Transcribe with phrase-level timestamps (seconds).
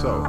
[0.00, 0.24] So,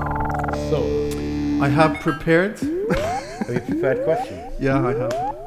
[0.70, 2.60] So, I have prepared.
[2.60, 4.54] have you prepared questions?
[4.60, 5.41] Yeah, I have.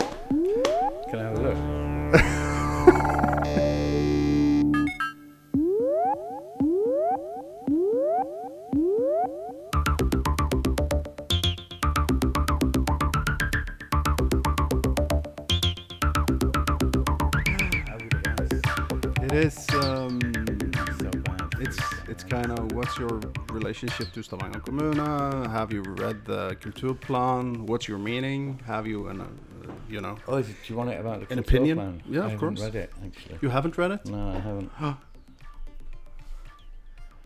[22.98, 23.20] What's your
[23.52, 25.48] relationship to Stavanger kommune?
[25.50, 27.66] Have you read the Kulturplan?
[27.66, 28.60] What's your meaning?
[28.66, 29.26] Have you an, uh,
[29.88, 30.16] you know?
[30.28, 31.76] Oh, do you want it about the An opinion?
[31.78, 32.02] plan?
[32.08, 32.60] Yeah, I of course.
[32.60, 33.38] read it actually.
[33.42, 34.06] You haven't read it?
[34.06, 34.70] No, I haven't.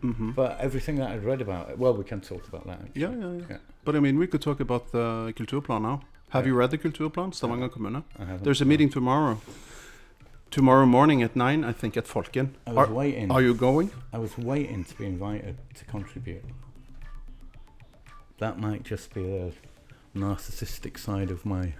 [0.03, 0.31] Mm-hmm.
[0.31, 2.79] But everything that I'd read about it, well, we can talk about that.
[2.81, 3.01] Actually.
[3.01, 3.57] Yeah, yeah, yeah, Yeah.
[3.85, 6.01] But I mean, we could talk about the Kulturplan now.
[6.29, 6.51] Have Yeah.
[6.53, 8.03] you read the Kulturplan, Stavanger kommune?
[8.17, 8.43] I haven't.
[8.43, 9.39] There's a meeting tomorrow.
[10.51, 12.53] Tomorrow morning at nine, I think, at Folken.
[12.65, 13.31] I was Are, waiting.
[13.31, 13.91] are you going?
[14.11, 16.43] I was waiting to be invited to contribute.
[18.39, 19.51] That might just be a
[20.15, 21.73] narcissistic side of my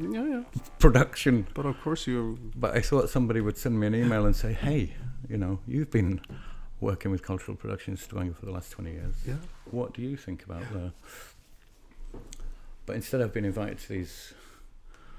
[0.00, 0.42] Yeah, yeah.
[0.78, 1.46] production.
[1.52, 2.38] But of course, you.
[2.56, 4.94] But I thought somebody would send me an email and say, hey,
[5.28, 6.20] you know, you've been
[6.80, 9.14] working with cultural production in Stavanger for the last 20 years.
[9.26, 9.34] Yeah.
[9.70, 10.92] What do you think about the.
[12.86, 14.32] But instead, I've been invited to these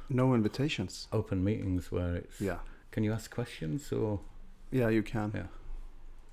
[0.10, 1.08] No invitations.
[1.14, 2.42] open meetings where it's.
[2.42, 2.58] Yeah.
[2.96, 4.22] Can you ask questions or.
[4.72, 5.30] Yeah, you can.
[5.36, 5.48] Yeah.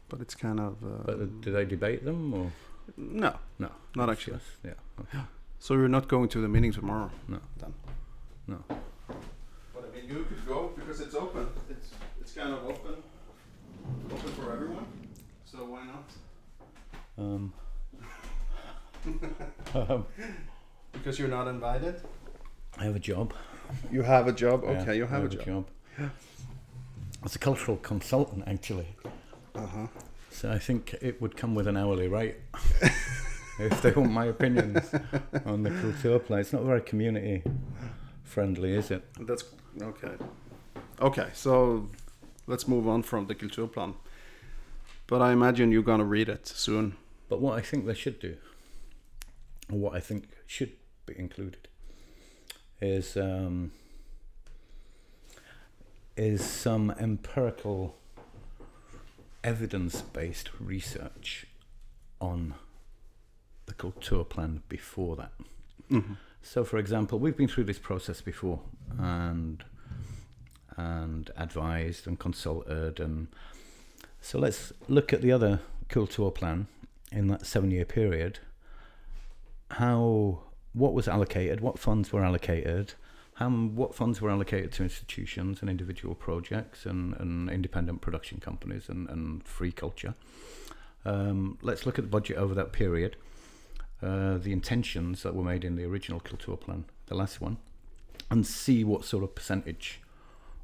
[0.08, 0.74] But it's kind of.
[0.84, 2.52] Uh, But uh, do they debate them or.
[2.96, 3.68] no, No.
[3.96, 4.36] not it's actually.
[4.38, 4.74] just- yeah.
[5.00, 5.24] Okay.
[5.58, 7.10] So you're not going to the meeting tomorrow?
[7.26, 7.40] No.
[7.58, 7.74] Then.
[8.46, 8.58] No.
[8.68, 11.48] But I mean, you could go because it's open.
[11.68, 11.88] It's
[12.20, 12.94] it's kind of open,
[14.14, 14.86] open for everyone.
[15.44, 16.08] So why not?
[17.18, 17.52] Um,
[19.74, 20.06] um,
[20.92, 21.96] Because you're not invited.
[22.78, 23.34] I have a job.
[23.90, 24.62] You have a job.
[24.64, 25.66] Yeah, Okay, you I have, a job.
[27.24, 28.88] As a cultural consultant, actually.
[29.54, 29.86] Uh huh.
[30.30, 32.36] So I think it would come with an hourly rate
[33.60, 34.92] if they want my opinions
[35.44, 36.40] on the culture play.
[36.40, 37.42] It's not very community
[38.24, 39.04] friendly, is it?
[39.20, 39.44] That's
[39.80, 40.12] okay.
[41.00, 41.88] Okay, so
[42.46, 43.94] let's move on from the culture plan.
[45.06, 46.96] But I imagine you're gonna read it soon.
[47.28, 48.36] But what I think they should do,
[49.70, 50.72] or what I think should
[51.06, 51.68] be included,
[52.80, 53.72] is um,
[56.16, 57.96] is some empirical,
[59.42, 61.46] evidence-based research
[62.20, 62.54] on
[63.66, 65.32] the culture plan before that.
[65.90, 66.14] Mm-hmm.
[66.42, 68.60] So, for example, we've been through this process before,
[68.98, 69.64] and
[70.76, 73.28] and advised and consulted, and
[74.20, 76.66] so let's look at the other culture plan
[77.10, 78.38] in that seven-year period.
[79.72, 80.40] How
[80.72, 82.94] what was allocated, what funds were allocated,
[83.42, 88.88] how what funds were allocated to institutions and individual projects and, and independent production companies
[88.88, 90.14] and, and free culture.
[91.04, 93.16] Um, let's look at the budget over that period
[94.02, 97.56] uh, the intentions that were made in the original Culture plan, the last one,
[98.30, 100.00] and see what sort of percentage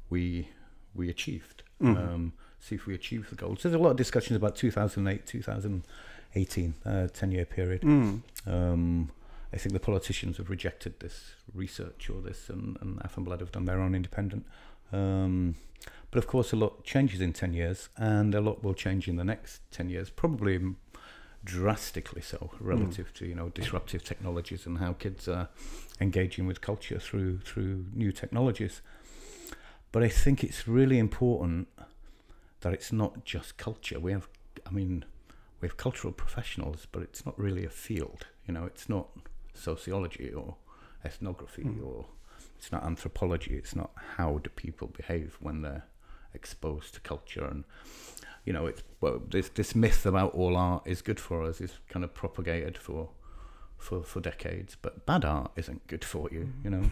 [0.09, 0.49] we
[0.93, 1.63] we achieved.
[1.81, 3.63] Um, see if we achieved the goals.
[3.63, 7.81] There's a lot of discussions about 2008, 2018, uh, 10 year period.
[7.83, 8.21] Mm.
[8.45, 9.11] Um,
[9.51, 13.65] I think the politicians have rejected this research or this, and, and Aftenblad have done
[13.65, 14.45] their own independent.
[14.91, 15.55] Um,
[16.11, 19.15] but of course, a lot changes in 10 years, and a lot will change in
[19.15, 20.59] the next 10 years, probably
[21.45, 25.47] drastically so relative to you know disruptive technologies and how kids are
[26.01, 28.81] engaging with culture through through new technologies.
[29.91, 31.67] But I think it's really important
[32.61, 33.99] that it's not just culture.
[33.99, 34.27] We have,
[34.67, 35.05] I mean,
[35.61, 38.27] we have cultural professionals, but it's not really a field.
[38.47, 39.07] You know, it's not
[39.59, 40.55] sociology or
[41.05, 42.05] ethnography or
[42.57, 43.55] it's not anthropology.
[43.55, 45.85] It's not how do people behave when they're
[46.33, 47.63] exposed to culture and
[48.45, 51.79] you know it's well this this myth about all art is good for us is
[51.89, 53.09] kind of propagated for
[53.79, 56.83] for for decades but bad art isn't good for you you know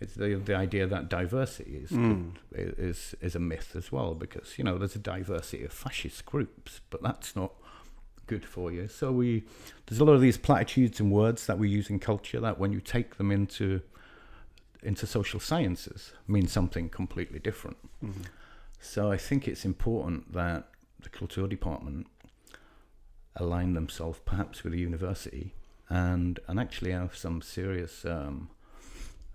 [0.00, 2.32] it's the the idea that diversity is Mm.
[2.54, 6.24] good, is is a myth as well because you know there's a diversity of fascist
[6.24, 7.52] groups but that's not
[8.26, 8.88] good for you.
[8.88, 9.44] So we
[9.86, 12.72] there's a lot of these platitudes and words that we use in culture that when
[12.72, 13.80] you take them into
[14.82, 17.78] into social sciences mean something completely different.
[18.80, 20.68] So I think it's important that
[21.00, 22.06] the culture department
[23.36, 25.54] align themselves perhaps with the university
[25.88, 28.50] and and actually have some serious um,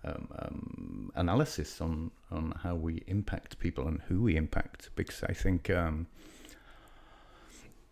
[0.03, 4.89] um, um, analysis on on how we impact people and who we impact.
[4.95, 6.07] Because I think um,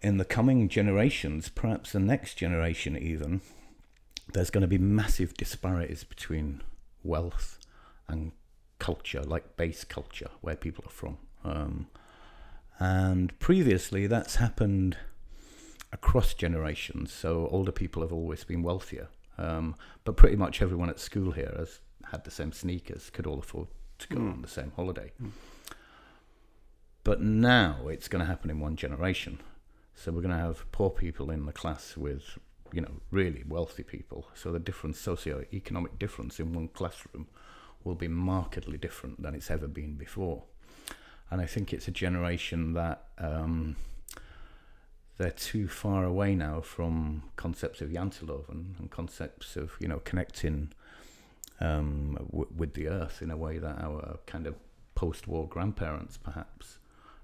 [0.01, 3.41] in the coming generations, perhaps the next generation even,
[4.33, 6.61] there's going to be massive disparities between
[7.03, 7.59] wealth
[8.07, 8.31] and
[8.79, 11.17] culture, like base culture, where people are from.
[11.43, 11.87] Um,
[12.79, 14.97] and previously, that's happened
[15.91, 17.11] across generations.
[17.11, 19.07] So older people have always been wealthier,
[19.37, 21.79] um, but pretty much everyone at school here has
[22.11, 23.67] had the same sneakers, could all afford
[23.99, 24.33] to go Mm.
[24.33, 25.11] on the same holiday.
[25.21, 25.31] Mm.
[27.03, 29.39] But now it's going to happen in one generation.
[29.99, 32.37] So we're going to have poor people in the class with,
[32.71, 34.27] you know, really wealthy people.
[34.35, 37.27] So the different socio-economic difference in one classroom
[37.83, 40.43] will be markedly different than it's ever been before.
[41.31, 43.75] And I think it's a generation that um,
[45.17, 50.73] they're too far away now from concepts of Janteloven and concepts of, you know, connecting
[51.59, 54.55] um, w- with the earth in a way that our kind of
[54.93, 56.77] post-war grandparents perhaps.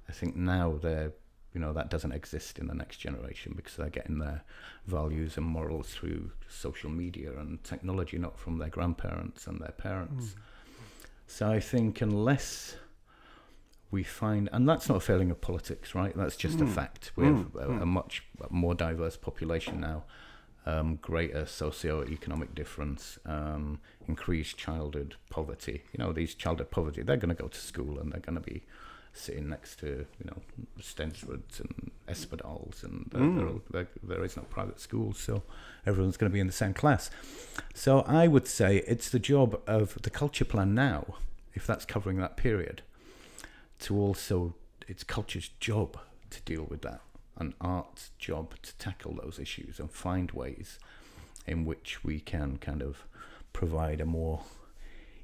[0.09, 1.13] I think now they're,
[1.53, 4.43] you know, that doesn't exist in the next generation because they're getting their
[4.87, 10.35] values and morals through social media and technology, not from their grandparents and their parents.
[11.27, 12.75] So I think unless
[13.91, 16.15] we find, and that's not a failing of politics, right?
[16.17, 16.73] That's just a Mm.
[16.73, 17.11] fact.
[17.15, 17.37] We Mm.
[17.37, 17.87] have a, a Mm.
[17.87, 20.05] much more diverse population now,
[20.65, 25.83] um, greater socio-economic difference, um, increased childhood poverty.
[25.91, 28.41] You know, these childhood poverty, they're going to go to school and they're going to
[28.41, 28.63] be
[29.13, 29.87] sitting next to,
[30.19, 30.41] you know,
[30.81, 33.37] Stensroods and Espedals, and they're, Mm.
[33.37, 35.43] they're all, they're, there is no private schools, so
[35.85, 37.11] everyone's going to be in the same class.
[37.75, 41.15] So I would say it's the job of the culture plan now,
[41.53, 42.81] if that's covering that period,
[43.81, 44.55] to also,
[44.87, 45.99] it's culture's job
[46.31, 47.01] to deal with that,
[47.37, 50.79] and art's job to tackle those issues and find ways
[51.45, 53.03] in which we can kind of
[53.53, 54.41] provide a more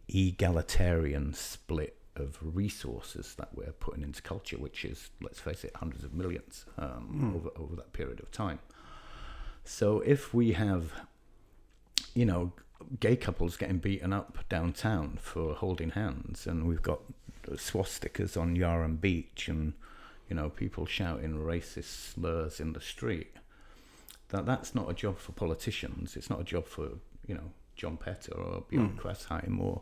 [0.07, 6.03] egalitarian split of resources that we're putting into culture, which is, let's face it, hundreds
[6.03, 7.35] of millions um, Mm.
[7.35, 8.59] over over that period of time.
[9.63, 10.91] So if we have,
[12.13, 12.53] you know,
[12.99, 17.01] gay couples getting beaten up downtown for holding hands, and we've got
[17.51, 19.73] swastikas on Yarram Beach, and
[20.29, 23.33] you know, people shouting racist slurs in the street.
[24.29, 26.15] That that's not a job for politicians.
[26.15, 26.89] It's not a job for
[27.27, 28.97] you know John Petter or Bjorn Mm.
[28.97, 29.81] Krasheim or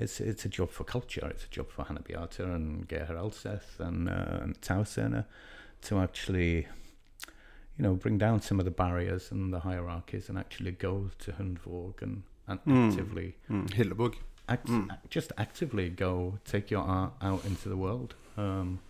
[0.00, 1.26] it's it's a job for culture.
[1.30, 4.60] It's a job for Hannah Beata and Geir Elseth and, uh, and
[5.82, 6.66] to actually,
[7.76, 11.32] you know, bring down some of the barriers and the hierarchies and actually go to
[11.32, 12.88] Hundvåg and, and Mm.
[12.90, 13.68] actively, Mm.
[13.70, 14.14] Hillevåg.
[14.48, 14.88] act, Mm.
[15.08, 18.80] just actively go take your art out into the world um,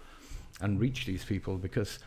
[0.60, 1.98] and reach these people because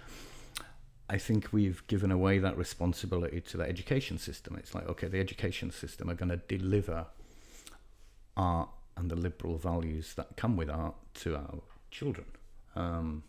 [1.09, 4.55] I think we've given away that responsibility to the education system.
[4.55, 7.05] It's like, okay, the education system are going to deliver
[8.35, 11.61] art and the liberal values that come with art to our
[11.91, 12.25] children.
[12.75, 13.23] Um,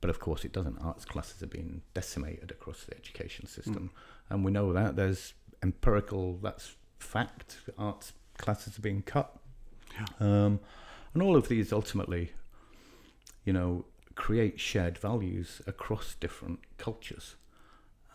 [0.00, 0.78] but of course, it doesn't.
[0.78, 3.90] Arts classes are being decimated across the education system,
[4.30, 6.38] and we know that there's empirical.
[6.42, 7.58] That's fact.
[7.76, 9.36] Arts classes are being cut,
[9.92, 10.06] Yeah.
[10.20, 10.60] um,
[11.12, 12.32] and all of these ultimately,
[13.44, 13.84] you know,
[14.14, 17.36] create shared values across different cultures,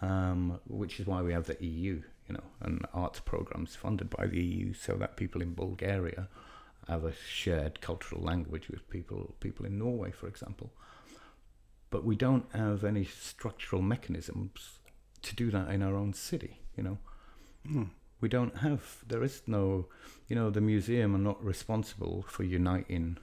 [0.02, 4.26] um, which is why we have the EU, you know, and arts programs funded by
[4.26, 6.30] the EU, so that people in Bulgaria
[6.88, 10.72] have a shared cultural language with people people in Norway, for example.
[11.90, 14.80] But we don't have any structural mechanisms
[15.22, 16.98] to do that in our own city, you know
[17.68, 17.90] Mm.
[18.22, 19.88] we don't have there is no
[20.28, 23.18] you know the museum are not responsible for uniting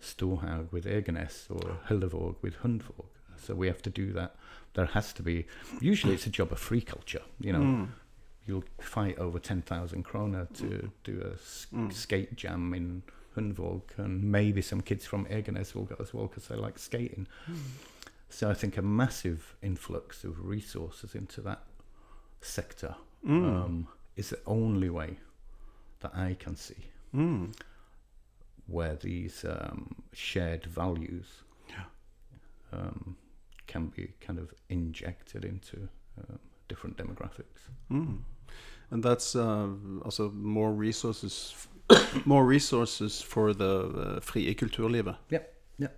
[0.00, 3.04] Storhaug with Eiganes or Hillevåg with Hundvåg
[3.36, 4.34] so we have to do that
[4.74, 5.46] there has to be
[5.80, 7.88] usually it's a job of free culture you know Mm.
[8.46, 11.92] You'll fight over 10,000 kroner to do a s- Mm.
[11.92, 13.02] skate jam in
[13.36, 17.26] Hundvåg and maybe some kids from Eiganes will go as well because they like skating
[18.28, 21.64] so I think a massive influx of resources into that
[22.40, 23.64] sector Mm.
[23.64, 25.18] um, is the only way
[26.00, 27.54] that I can see Mm.
[28.66, 31.84] where these um, shared values Yeah.
[32.72, 33.16] um,
[33.66, 36.38] can be kind of injected into um,
[36.72, 37.60] different demographics.
[37.90, 38.18] Mm.
[38.90, 39.68] And that's uh,
[40.04, 41.54] also more resources,
[42.24, 43.72] more resources for the
[44.16, 45.16] uh, frie kulturlivet.
[45.30, 45.92] Yep, yep.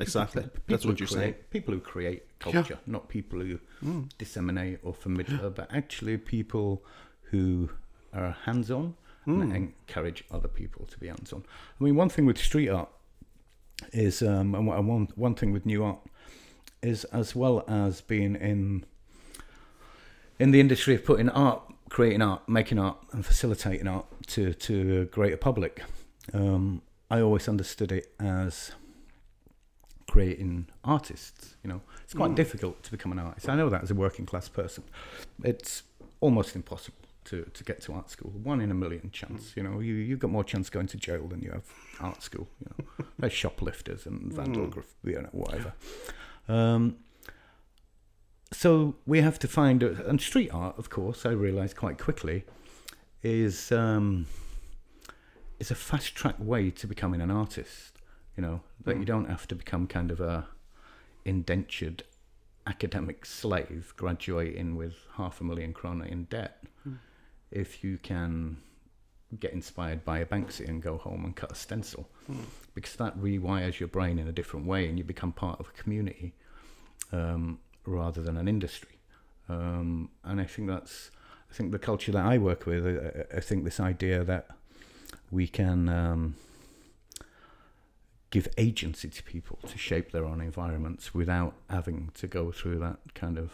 [0.00, 0.42] Exactly.
[0.42, 1.34] People That's what you're saying.
[1.50, 2.52] People who create Yeah.
[2.52, 4.08] culture, not people who Mm.
[4.18, 6.82] disseminate or familiar, but actually people
[7.30, 7.68] who
[8.12, 8.94] are hands-on
[9.26, 9.56] and Mm.
[9.56, 11.42] encourage other people to be hands-on.
[11.80, 12.88] I mean, one thing with street art
[13.92, 16.00] is, um, and one one thing with new art
[16.82, 18.84] is, as well as being in
[20.38, 25.00] in the industry of putting art, creating art, making art, and facilitating art to to
[25.02, 25.82] a greater public.
[26.32, 28.72] Um, I always understood it as
[30.08, 31.56] creating artists.
[31.62, 32.36] You know, it's quite Mm.
[32.36, 33.48] difficult to become an artist.
[33.48, 34.84] I know that as a working class person,
[35.42, 35.82] it's
[36.20, 38.30] almost impossible to, to get to art school.
[38.42, 39.52] One in a million chance.
[39.56, 41.64] You know, you you got more chance going to jail than you have
[42.00, 42.48] art school.
[42.60, 44.70] You know, there's shoplifters and vandal, Mm.
[44.70, 45.72] graff- you know, whatever.
[46.48, 46.96] Um,
[48.54, 51.26] so we have to find and street art, of course.
[51.26, 52.44] I realised quite quickly
[53.22, 54.26] is um,
[55.58, 58.00] is a fast track way to becoming an artist.
[58.36, 59.00] You know that mm.
[59.00, 60.46] you don't have to become kind of a
[61.24, 62.04] indentured
[62.66, 66.62] academic slave graduating with half a million krona in debt.
[66.88, 66.98] Mm.
[67.50, 68.58] If you can
[69.40, 72.44] get inspired by a Banksy and go home and cut a stencil, mm.
[72.74, 75.82] because that rewires your brain in a different way, and you become part of a
[75.82, 76.34] community
[77.12, 78.98] um, rather than an industry.
[79.48, 81.10] Um, and I think that's,
[81.50, 84.48] I think the culture that I work with, I, I think this idea that
[85.30, 86.36] we can um,
[88.30, 92.98] give agency to people to shape their own environments without having to go through that
[93.14, 93.52] kind of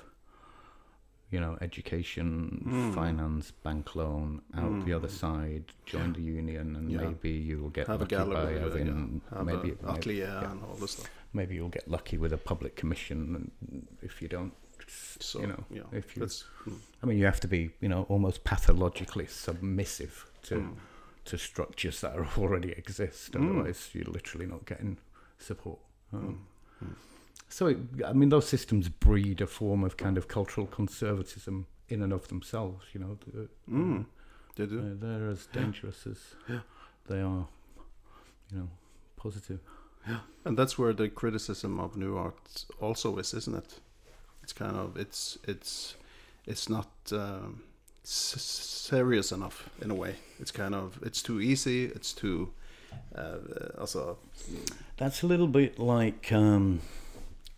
[1.30, 2.94] you know, education, mm.
[2.94, 4.84] finance, bank loan, out mm.
[4.84, 5.14] the other hmm.
[5.14, 6.98] side, join the union, and yeah.
[6.98, 9.42] maybe you'll get have lucky by having yeah.
[9.42, 10.50] maybe, a maybe yeah.
[10.50, 11.08] and all this stuff.
[11.32, 14.52] Maybe you'll get lucky with a public commission, and if you don't,
[14.88, 16.78] so, you know, yeah, if you, mm.
[17.02, 20.72] I mean, you have to be, you know, almost pathologically submissive to hmm.
[21.26, 23.34] to structures that already exist.
[23.34, 23.50] Hmm.
[23.50, 24.96] Otherwise, you're literally not getting
[25.38, 25.78] support.
[26.12, 26.46] Um,
[27.48, 32.02] so, it, I mean, those systems breed a form of kind of cultural conservatism in
[32.02, 32.86] and of themselves.
[32.92, 34.06] You know, the, mm,
[34.56, 34.78] they do.
[34.78, 36.18] Uh, they're as dangerous as
[36.48, 36.60] yeah.
[37.08, 37.46] they are,
[38.52, 38.68] you know,
[39.16, 39.60] positive.
[40.06, 43.80] Yeah, and that's where the criticism of new art also is, isn't it?
[44.42, 45.96] It's kind of it's it's
[46.46, 47.62] it's not um,
[48.02, 50.16] serious enough in a way.
[50.38, 51.84] It's kind of it's too easy.
[51.84, 52.52] It's too
[53.14, 53.38] uh,
[53.78, 54.18] also.
[54.96, 56.32] That's a little bit like.
[56.32, 56.80] Um,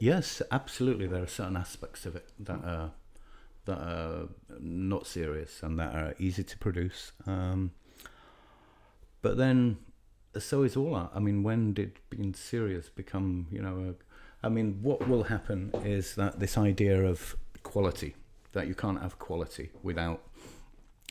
[0.03, 1.07] Yes, absolutely.
[1.07, 2.91] There are certain aspects of it that are
[3.67, 7.13] that are not serious and that are easy to produce.
[7.25, 7.71] Um,
[9.21, 9.77] but then,
[10.39, 11.11] so is all art.
[11.15, 15.71] I mean, when did being serious become, you know, a, I mean, what will happen
[15.85, 18.15] is that this idea of quality,
[18.53, 20.23] that you can't have quality without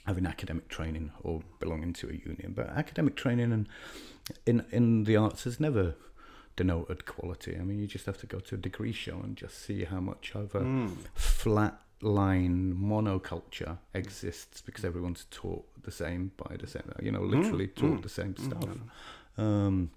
[0.05, 2.53] having academic training or belonging to a union.
[2.55, 3.69] But academic training and
[4.45, 5.95] in in the arts has never
[6.55, 7.55] denoted quality.
[7.55, 9.99] I mean, you just have to go to a degree show and just see how
[9.99, 10.95] much of a mm.
[11.15, 17.67] flat line monoculture exists because everyone's taught the same by the same, you know, literally
[17.67, 17.75] mm.
[17.75, 18.03] taught mm.
[18.03, 18.43] the same hmm.
[18.43, 18.70] stuff.
[19.38, 19.91] Um,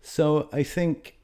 [0.00, 1.18] so I think,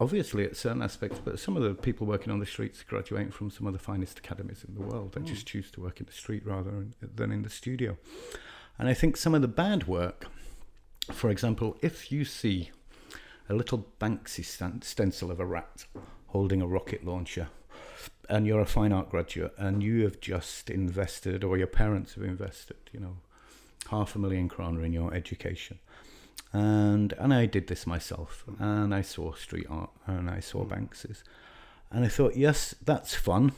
[0.00, 3.50] obviously, at certain aspects, but some of the people working on the streets graduating from
[3.50, 5.14] some of the finest academies in the world.
[5.14, 5.58] They just hmm.
[5.58, 7.96] choose to work in the street rather than in the studio.
[8.78, 10.26] And I think some of the bad work,
[11.12, 12.70] for example, if you see
[13.48, 14.44] a little Banksy
[14.84, 15.86] stencil of a rat
[16.28, 17.48] holding a rocket launcher,
[18.28, 22.24] and you're a fine art graduate, and you have just invested, or your parents have
[22.24, 23.16] invested, you know,
[23.90, 25.78] half a million kroner in your education.
[26.52, 30.72] And and I did this myself, and I saw street art, and I saw hmm.
[30.72, 31.22] Banksy's,
[31.90, 33.52] and I thought, yes, that's fun.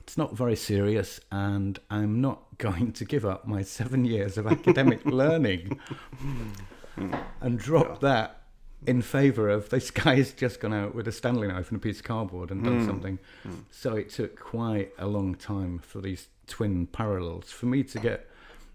[0.00, 4.46] It's not very serious, and I'm not going to give up my seven years of
[4.46, 5.80] academic learning
[6.18, 7.14] hmm.
[7.40, 8.08] and drop yeah.
[8.08, 8.41] that
[8.86, 11.98] in favour of this guy's just gone out with a Stanley knife and a piece
[11.98, 12.86] of cardboard and done mm.
[12.86, 13.18] something.
[13.46, 13.64] Mm.
[13.70, 18.28] So it took quite a long time for these twin parallels for me to get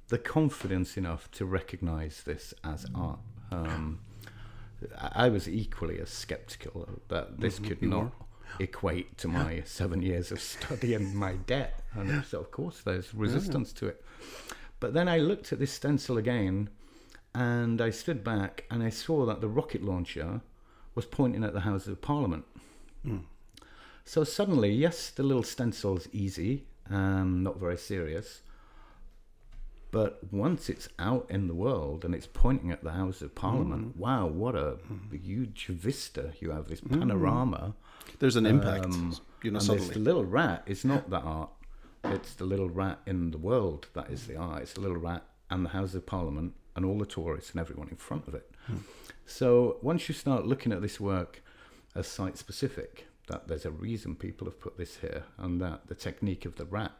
[0.07, 3.19] the confidence enough to recognise this as art.
[3.51, 3.99] Um,
[5.11, 7.67] I was equally as sceptical that this mm-hmm.
[7.67, 8.13] could not
[8.59, 11.81] equate to my seven years of study and my debt.
[11.93, 13.79] And so, of course, there's resistance yeah.
[13.79, 14.03] to it.
[14.79, 16.69] But then I looked at this stencil again
[17.37, 20.41] and I stood back and I saw that the rocket launcher
[20.95, 22.45] was pointing at the Houses of Parliament.
[23.05, 23.25] Mm.
[24.03, 28.41] So suddenly, yes, the little stencil's easy and not very serious.
[29.91, 33.95] But once it's out in the world and it's pointing at the House of Parliament,
[33.95, 33.99] mm.
[33.99, 35.23] wow, what a mm.
[35.23, 36.99] huge vista you have, this hmm.
[36.99, 37.75] panorama.
[38.17, 39.93] There's an impact, um, you know, and suddenly.
[39.93, 41.51] the little rat is not the art.
[42.03, 44.63] It's the little rat in the world that is the art.
[44.63, 47.89] It's the little rat and the House of Parliament and all the tourists and everyone
[47.89, 48.49] in front of it.
[48.67, 48.77] Hmm.
[49.25, 51.41] So once you start looking at this work
[51.95, 55.95] as site specific, that there's a reason people have put this here, and that the
[55.95, 56.93] technique of the rat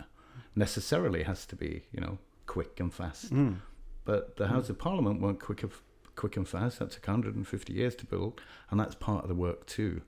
[0.56, 2.18] necessarily has to be, you know,
[2.48, 3.32] quick and fast.
[3.32, 3.58] Mm.
[4.04, 4.72] But the House mm.
[4.72, 5.82] of Parliament weren't quick of
[6.16, 6.80] quick and fast.
[6.80, 8.42] That took 150 years to build,
[8.72, 10.02] and that's part of the work too.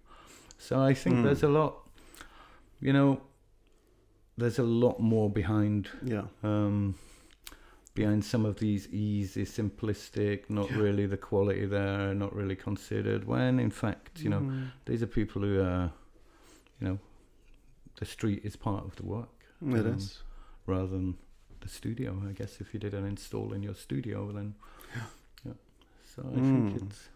[0.57, 1.23] So I think mm.
[1.23, 1.88] there's a lot,
[2.81, 3.21] you know,
[4.35, 5.89] there's a lot more behind.
[6.03, 6.23] Yeah.
[6.43, 6.95] Um,
[8.00, 10.77] behind some of these easy, simplistic, not yeah.
[10.77, 13.22] really the quality there, not really considered.
[13.27, 14.72] When in fact, you know, mm.
[14.86, 15.91] these are people who are,
[16.79, 17.00] you know,
[18.00, 19.36] the street is part of the work.
[19.62, 20.24] It um, is.
[20.65, 21.18] Rather than
[21.60, 24.56] the studio, I guess if you did an install in your studio, then
[24.96, 25.01] yeah.
[25.48, 25.58] yeah.
[26.15, 26.72] So I mm.
[26.72, 27.10] think it's.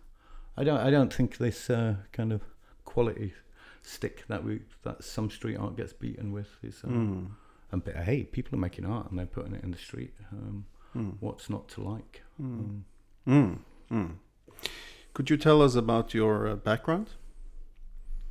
[0.58, 0.82] I don't.
[0.88, 2.42] I don't think this uh, kind of
[2.84, 3.34] quality
[3.84, 6.84] stick that we that some street art gets beaten with is.
[6.84, 7.26] Um, Mm.
[7.72, 10.14] and but, hey, people are making art and they're putting it in the street.
[10.32, 11.16] Um, Mm.
[11.20, 12.22] what's not to like?
[12.40, 12.84] Mm.
[15.14, 17.08] Could you tell us about your uh, background?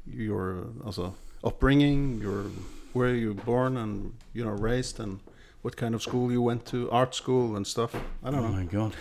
[0.06, 1.14] Your uh, also
[1.44, 2.46] upbringing, your
[2.92, 5.20] where you were born and you know raised, and
[5.62, 7.94] what kind of school you went to, art school and stuff.
[8.22, 8.52] I don't oh know.
[8.52, 8.96] my god.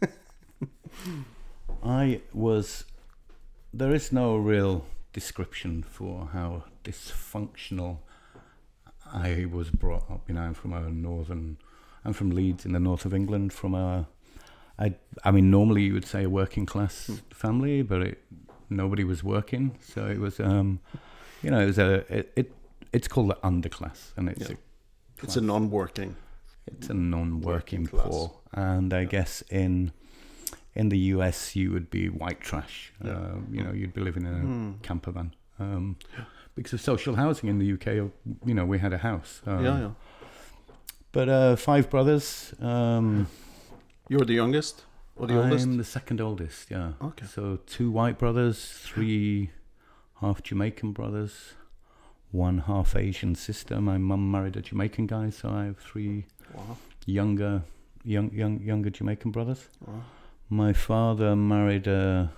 [1.84, 2.84] I was.
[3.74, 7.98] There is no real description for how dysfunctional
[9.12, 10.28] I was brought up.
[10.28, 11.58] You know, I'm from a northern.
[12.06, 13.52] I'm from Leeds in the north of England.
[13.52, 14.06] From a,
[14.78, 14.94] I,
[15.24, 17.14] I mean, normally you would say a working class Hmm.
[17.32, 18.22] family, but it,
[18.70, 20.38] nobody was working, so it was.
[20.40, 20.78] Um,
[21.42, 22.04] you know, it was a.
[22.18, 22.52] It, it
[22.92, 24.56] it's called the underclass, and it's Yeah.
[24.56, 26.14] a It's a non-working.
[26.66, 29.10] it's a non-working poor, and I Yeah.
[29.10, 29.92] guess in
[30.74, 32.92] in the US you would be white trash.
[33.04, 33.12] Yeah.
[33.12, 34.82] Uh, you know, you'd be living in a Mm.
[34.82, 35.34] camper van.
[35.58, 35.96] Um,
[36.54, 37.86] because of social housing in the UK,
[38.44, 39.42] you know, we had a house.
[39.46, 39.90] Um, yeah, yeah.
[41.16, 42.52] But uh, five brothers.
[42.60, 43.26] Um,
[44.10, 44.84] You're the youngest
[45.16, 45.76] or the I'm oldest?
[45.78, 46.70] the second oldest.
[46.70, 46.92] Yeah.
[47.02, 47.24] Okay.
[47.26, 49.50] So two white brothers, three
[50.20, 51.54] half Jamaican brothers,
[52.32, 53.80] one half Asian sister.
[53.80, 56.76] My mum married a Jamaican guy, so I have three Wow.
[57.06, 57.62] younger,
[58.04, 59.68] young, young, younger Jamaican brothers.
[59.86, 60.02] wow.
[60.50, 62.30] My father married a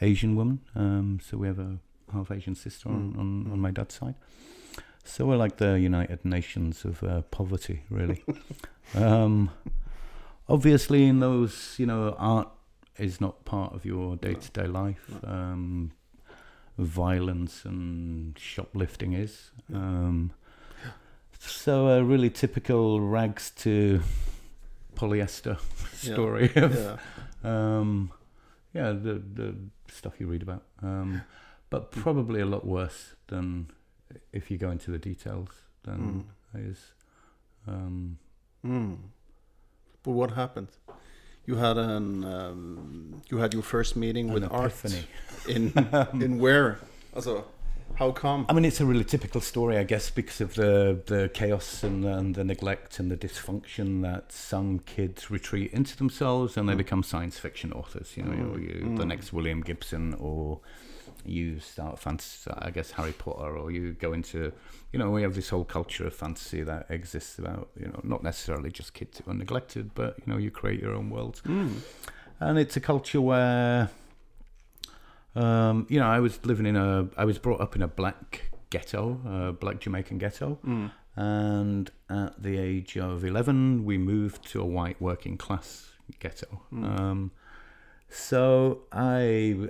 [0.00, 1.76] Asian woman, um, so we have a
[2.14, 3.52] half Asian sister on, Mm, on, mm.
[3.52, 4.14] on my dad's side.
[5.04, 8.24] So we're like the United Nations of uh, poverty, really.
[8.94, 9.50] um,
[10.48, 12.48] obviously, in those, you know, art
[12.98, 15.10] is not part of your day to day life.
[15.22, 15.28] No.
[15.28, 15.92] Um,
[16.78, 19.50] violence and shoplifting is.
[19.72, 20.32] Um,
[21.38, 24.00] so a really typical rags to
[24.96, 25.58] polyester
[26.02, 26.12] Yeah.
[26.14, 26.96] story of Yeah.
[27.44, 28.10] um,
[28.72, 29.54] yeah, the the
[29.88, 31.22] stuff you read about, um,
[31.70, 33.68] but probably a lot worse than
[34.32, 35.48] if you go into the details.
[35.84, 36.92] Than is
[37.68, 38.18] um,
[38.66, 38.96] Mm.
[40.02, 40.68] But what happened?
[41.46, 45.04] You had an um, you had your first meeting an with epiphany.
[45.44, 46.78] art in in where?
[47.14, 47.44] Also,
[47.96, 48.46] how come?
[48.48, 52.04] I mean, it's a really typical story, I guess, because of the the chaos and,
[52.06, 56.78] and the neglect and the dysfunction that some kids retreat into themselves and they Mm.
[56.78, 58.16] become science fiction authors.
[58.16, 59.08] You know, Mm, you, the mm.
[59.08, 60.60] next William Gibson, or
[61.26, 64.52] you start fantasy, I guess Harry Potter, or you go into,
[64.92, 68.22] you know, we have this whole culture of fantasy that exists about, you know, not
[68.22, 71.76] necessarily just kids who are neglected, but you know, you create your own worlds Mm.
[72.40, 73.90] and it's a culture where
[75.36, 78.50] um, you know i was living in a i was brought up in a black
[78.70, 80.90] ghetto a black jamaican ghetto Mm.
[81.16, 86.84] and at the age of 11 we moved to a white working class ghetto Mm.
[87.00, 87.30] um,
[88.14, 89.20] so i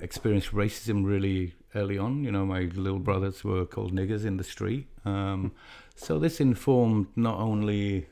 [0.03, 4.45] experienced racism really early on you know my little brothers were called niggers in the
[4.45, 5.51] street um,
[5.97, 8.07] so this informed not only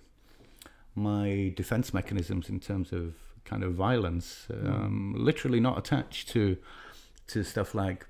[0.95, 3.15] my defense mechanisms in terms of
[3.45, 6.57] kind of violence, um, literally not attached to
[7.29, 8.07] to stuff like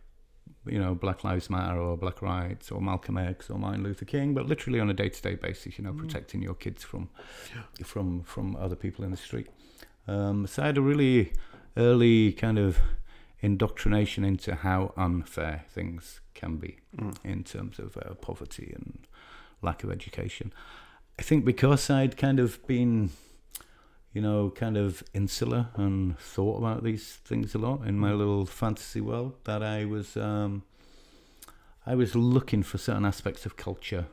[0.66, 4.34] you know Black Lives Matter or Black Rights or Malcolm X or Martin Luther King,
[4.34, 5.98] but literally on a day to day basis, you know, Mm.
[5.98, 7.08] protecting your kids from
[7.84, 9.46] from from other people in the street.
[10.08, 11.32] Um, so I had a really
[11.76, 12.78] early kind of
[13.40, 17.16] indoctrination into how unfair things can be Mm.
[17.24, 19.06] in terms of uh, poverty and
[19.62, 20.52] lack of education.
[21.18, 23.10] I think because I'd kind of been,
[24.12, 28.44] you know, kind of insular and thought about these things a lot in my little
[28.44, 30.64] fantasy world, that I was, um,
[31.86, 34.06] I was looking for certain aspects of culture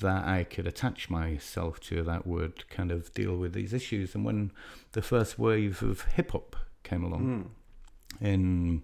[0.00, 4.14] that I could attach myself to that would kind of deal with these issues.
[4.14, 4.50] And when
[4.92, 7.46] the first wave of hip hop came along, Mm.
[8.20, 8.82] in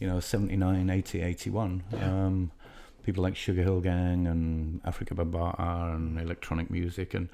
[0.00, 2.26] you know 79 80 81 Yeah.
[2.26, 2.50] um,
[3.04, 7.28] people like Sugarhill Gang and Afrika Bambaataa and electronic music and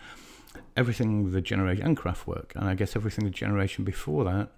[0.77, 4.51] everything the generation and Kraftwerk and i guess everything the generation before that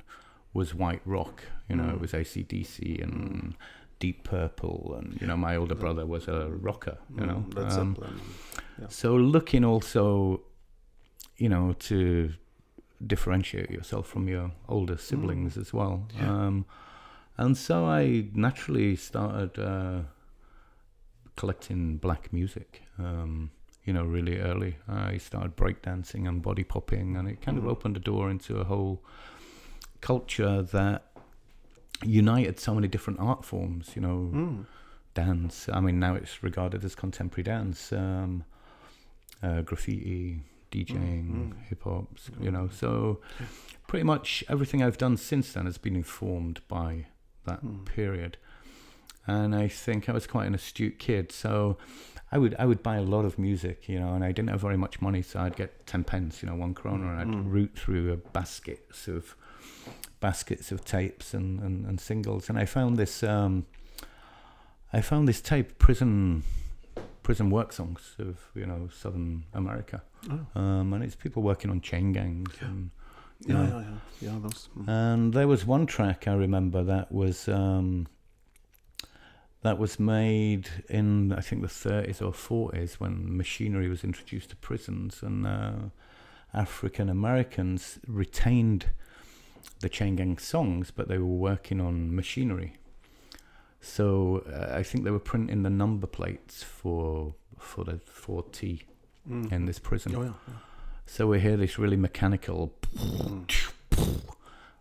[0.53, 1.95] was white rock you know Mm.
[1.95, 3.55] it was acdc and
[3.99, 7.73] deep purple and you know my older brother was a rocker you know Mm, Led
[7.73, 7.97] Um,
[8.81, 8.89] Yeah.
[8.89, 10.41] so looking also,
[11.37, 12.33] you know, to
[13.07, 16.07] differentiate yourself from your older siblings as well.
[16.09, 16.21] Mm.
[16.21, 16.47] Yeah.
[16.47, 16.65] Um,
[17.37, 20.03] and so I naturally started uh,
[21.37, 22.83] collecting black music.
[22.99, 23.51] Um,
[23.85, 24.77] you know, really early.
[24.89, 27.65] I started breakdancing and body popping, and it kind Mhm.
[27.65, 29.05] of opened a door into a whole
[30.01, 31.03] culture that
[32.03, 33.93] united so many different art forms.
[33.95, 34.67] You know, Mm.
[35.15, 35.69] dance.
[35.73, 38.45] I mean, now it's regarded as contemporary dance, um,
[39.43, 40.41] uh, graffiti,
[40.73, 41.63] DJing, Mm, mm.
[41.69, 42.09] hip hop.
[42.41, 43.21] You know, so
[43.87, 47.07] pretty much everything I've done since then has been informed by
[47.45, 47.85] that Mm.
[47.85, 48.39] period.
[49.27, 51.33] and I think I was quite an astute kid.
[51.33, 51.79] So
[52.31, 54.61] I would I would buy a lot of music, you know, and I didn't have
[54.61, 57.51] very much money, so I'd get ten pence, you know, one kroner, and I'd Mm.
[57.51, 59.35] root through a baskets of
[60.29, 63.67] baskets of tapes and, and, and singles, and I found this um,
[64.99, 66.43] I found this tape prison
[67.23, 69.99] prison work songs of you know Southern America,
[70.31, 70.61] Oh.
[70.61, 72.91] um, and it's people working on chain gangs and
[73.47, 73.81] Yeah, Yeah.
[73.81, 74.39] yeah, yeah.
[74.45, 74.69] Those.
[74.79, 74.89] mm.
[74.89, 78.07] and there was one track I remember that was um,
[79.63, 84.57] that was made in I think the 30s or 40s when machinery was introduced to
[84.57, 85.73] prisons, and uh,
[86.53, 88.83] African Americans retained
[89.81, 92.77] the chain gang songs, but they were working on machinery.
[93.81, 98.83] So uh, I think they were printing the number plates for for the 4T
[99.29, 99.51] Mm.
[99.53, 100.15] in this prison.
[100.17, 100.33] Oh yeah.
[100.49, 100.55] yeah.
[101.07, 103.47] So we hear this really mechanical Mm.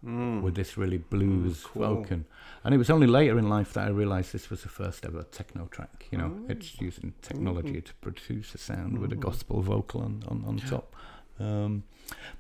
[0.06, 0.42] Mm.
[0.42, 1.84] with this really blues cool.
[1.84, 2.26] Vulcan.
[2.64, 5.24] And it was only later in life that I realised this was the first ever
[5.24, 6.08] techno track.
[6.12, 6.50] You know, Mm.
[6.50, 9.22] it's using technology to produce a sound with a Mm.
[9.22, 10.94] gospel vocal on, on, on top.
[11.40, 11.84] Um,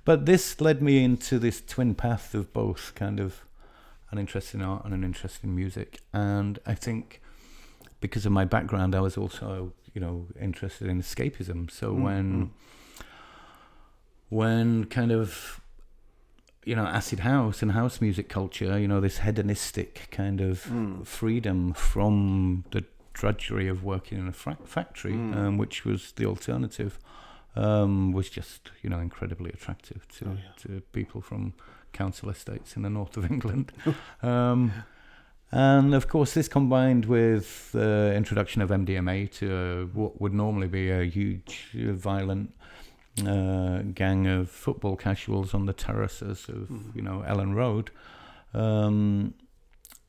[0.05, 3.41] but this led me into this twin path of both kind of
[4.11, 5.99] an interest in art and an interest in music.
[6.13, 7.21] And I think
[8.01, 11.71] because of my background, I was also, you know, interested in escapism.
[11.71, 12.49] So Mm, when mm.
[14.29, 15.61] when kind of
[16.65, 21.05] you know acid house and house music culture you know this hedonistic kind of Mm.
[21.05, 25.35] freedom from the drudgery of working in a fra- factory Mm.
[25.35, 26.97] um, which was the alternative
[27.55, 30.51] um, was just you know incredibly attractive to, Oh, yeah.
[30.63, 31.53] to people from
[31.91, 33.71] council estates in the north of England
[34.23, 34.71] um,
[35.51, 40.67] and of course this combined with the introduction of MDMA to uh, what would normally
[40.67, 42.53] be a huge uh, violent
[43.27, 46.95] uh, gang of football casuals on the terraces of Mhm.
[46.95, 47.91] you know Elland Road,
[48.55, 49.33] um,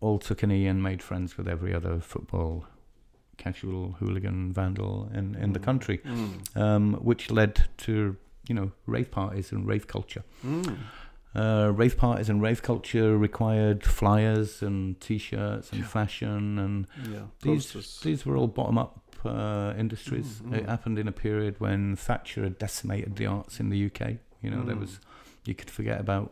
[0.01, 2.65] all took an E and made friends with every other football
[3.37, 5.65] casual hooligan vandal in, in the Mm.
[5.65, 6.57] country, Mm.
[6.57, 8.17] um, which led to
[8.49, 10.23] you know rave parties and rave culture.
[10.45, 10.77] Mm.
[11.35, 15.87] Uh, rave parties and rave culture required flyers and T-shirts and Yeah.
[15.89, 17.23] fashion and Yeah.
[17.43, 18.01] these posters.
[18.03, 20.43] these were all bottom up uh, industries.
[20.43, 20.69] Mm, It mm.
[20.69, 24.19] happened in a period when Thatcher had decimated the arts in the UK.
[24.43, 24.81] You know, there Mm.
[24.81, 25.01] was
[25.47, 26.31] you could forget about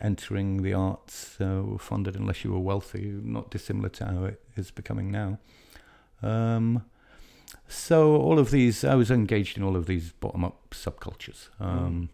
[0.00, 4.40] entering the arts uh, were funded unless you were wealthy, not dissimilar to how it
[4.56, 5.38] is becoming now.
[6.22, 6.84] Um,
[7.68, 11.48] so all of these, I was engaged in all of these bottom up subcultures.
[11.60, 12.08] Um,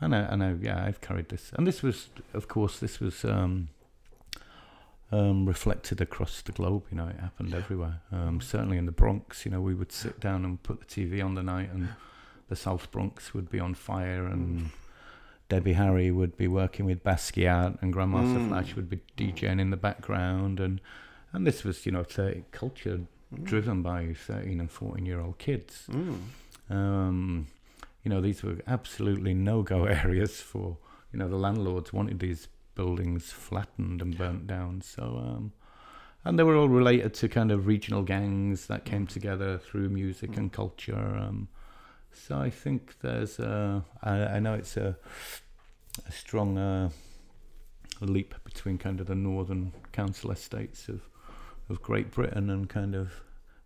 [0.00, 3.24] And I, and I, yeah, I've carried this, and this was, of course, this was
[3.24, 3.68] um,
[5.12, 6.82] um, reflected across the globe.
[6.90, 8.00] You know, it happened everywhere.
[8.12, 11.24] Um, certainly in the Bronx, you know, we would sit down and put the TV
[11.24, 11.88] on the night, and
[12.48, 14.70] the South Bronx would be on fire, and
[15.48, 18.48] Debbie Harry would be working with Basquiat, and Grandmaster Mm.
[18.48, 20.80] Flash would be DJing in the background, and
[21.32, 23.00] and this was, you know, 30 culture
[23.34, 23.44] Mm.
[23.44, 25.84] driven by 13 and 14 year old kids.
[25.90, 26.18] Mm.
[26.70, 27.46] Um,
[28.02, 30.76] you know, these were absolutely no-go areas for,
[31.12, 34.82] you know, the landlords wanted these buildings flattened and burnt down.
[34.82, 35.52] So, um,
[36.24, 40.36] and they were all related to kind of regional gangs that came together through music
[40.36, 40.94] and culture.
[40.96, 41.48] Um,
[42.12, 44.96] so I think there's, a, I, I know it's a,
[46.06, 46.90] a strong uh,
[48.00, 51.02] leap between kind of the northern council estates of,
[51.68, 53.12] of Great Britain and kind of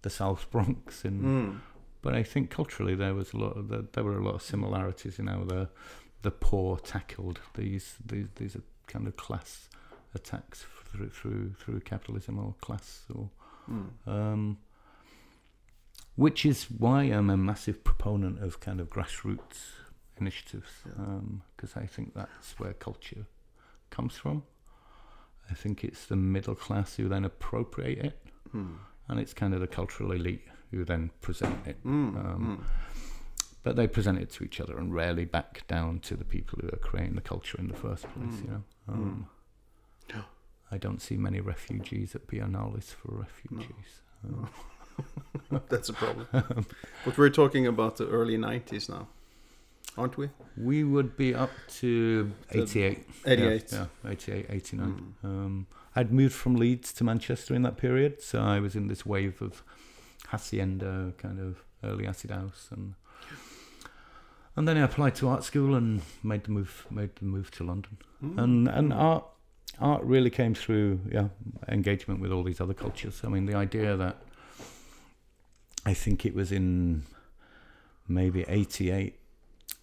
[0.03, 1.61] the South Bronx and Mm.
[2.03, 4.43] but I think culturally there was a lot of the, there were a lot of
[4.43, 5.69] similarities You know, the
[6.23, 9.69] the poor tackled these these these are kind of class
[10.15, 13.31] attacks through through through capitalism or class or
[13.71, 13.91] Mm.
[14.07, 14.59] um,
[16.17, 19.73] which is why I'm a massive proponent of kind of grassroots
[20.21, 21.21] initiatives Yeah.
[21.57, 23.27] because I think that's where culture
[23.91, 24.43] comes from.
[25.51, 28.79] I think it's the middle class who then appropriate it, Mm.
[29.09, 31.91] And it's kind of the cultural elite who then present it Mm.
[32.17, 32.65] Um, mm.
[33.63, 36.69] but they present it to each other and rarely back down to the people who
[36.69, 38.41] are creating the culture in the first place.
[38.43, 38.51] You Mm.
[38.51, 39.27] know, um,
[40.11, 40.23] Yeah.
[40.71, 44.03] I don't see many refugees at Biennales for refugees.
[44.25, 44.49] Um,
[45.69, 46.27] That's a problem.
[47.05, 49.09] but we're talking about the early 90s now,
[49.99, 50.31] aren't we?
[50.57, 53.05] we would be up to The 88.
[53.27, 53.73] 88.
[53.73, 55.15] Yeah, yeah 88, 89.
[55.25, 55.29] Mm.
[55.29, 59.07] Um, I'd moved from Leeds to Manchester in that period, so I was in this
[59.07, 59.63] wave of
[60.29, 62.95] hacienda, kind of early acid house, and
[64.57, 67.65] and then I applied to art school and made the move, made the move to
[67.65, 67.99] London.
[68.23, 68.43] Mm.
[68.43, 69.25] and and art
[69.81, 71.29] art really came through yeah
[71.69, 74.17] engagement with all these other cultures i mean the idea that
[75.87, 77.05] i think it was in
[78.09, 79.15] maybe 88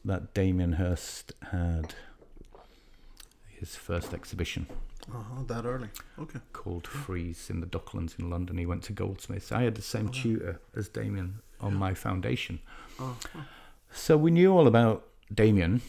[0.05, 1.93] that damien hirst had
[3.47, 4.67] his first exhibition
[5.11, 5.89] Uh-huh, that early.
[6.19, 6.39] Okay.
[6.53, 8.57] called Freeze in the Docklands in London.
[8.57, 9.51] He went to Goldsmiths.
[9.51, 10.21] I had the same Oh, yeah.
[10.23, 11.77] tutor as Damien on Yeah.
[11.79, 12.59] my foundation.
[12.99, 13.17] Oh,
[13.91, 15.81] So we knew all about Damien,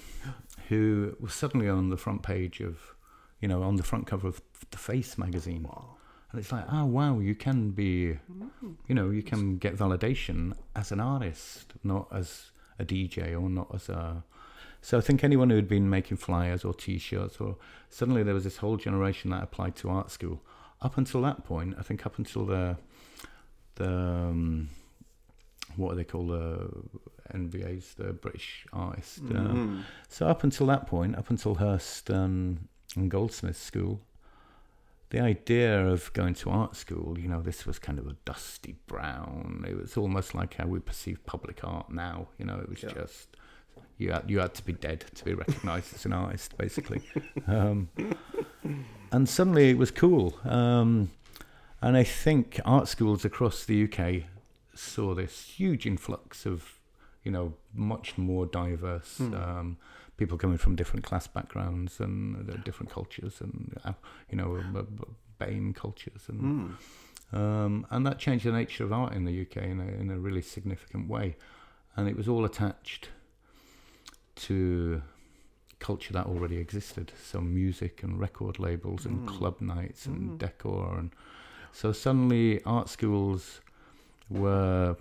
[0.68, 2.94] who was suddenly on the front page of,
[3.40, 5.62] you know, on the front cover of the Face magazine.
[5.64, 5.96] wow.
[6.30, 8.76] And it's like, oh, wow, you can be, Mm.
[8.86, 13.68] you know, you can get validation as an artist, not as a DJ or not
[13.74, 14.24] as a.
[14.82, 17.56] So I think anyone who had been making flyers or T-shirts, or
[17.90, 20.42] suddenly there was this whole generation that applied to art school.
[20.82, 22.76] Up until that point, I think up until the
[23.76, 24.68] the um,
[25.76, 26.70] what are they called the
[27.34, 29.18] YBAs, the British Artist.
[29.28, 29.82] Uh, Mhm.
[30.08, 34.00] so up until that point, up until Hirst um, and Goldsmith School,
[35.10, 38.74] the idea of going to art school, you know, this was kind of a dusty
[38.86, 39.64] brown.
[39.68, 42.28] It was almost like how we perceive public art now.
[42.38, 42.92] You know, it was Yeah.
[42.92, 43.36] just
[43.98, 47.02] you had you had to be dead to be recognised as an artist, basically.
[47.46, 47.88] Um,
[49.12, 50.34] and suddenly it was cool.
[50.44, 51.10] Um,
[51.80, 54.24] and I think art schools across the UK
[54.74, 56.78] saw this huge influx of,
[57.22, 59.34] you know, much more diverse Hmm.
[59.34, 59.76] um,
[60.16, 63.92] people coming from different class backgrounds and different cultures and, uh,
[64.30, 65.04] you know, b- b-
[65.38, 66.22] BAME cultures.
[66.28, 66.40] And,
[67.32, 67.36] Mm.
[67.38, 70.18] um, and that changed the nature of art in the UK in a, in a
[70.18, 71.36] really significant way.
[71.96, 73.10] And it was all attached
[74.36, 75.02] to
[75.80, 77.12] culture that already existed.
[77.22, 79.26] So music and record labels and Mm.
[79.28, 80.38] club nights and Mm.
[80.38, 80.98] decor.
[80.98, 81.10] And
[81.72, 83.60] so suddenly art schools
[84.30, 84.96] were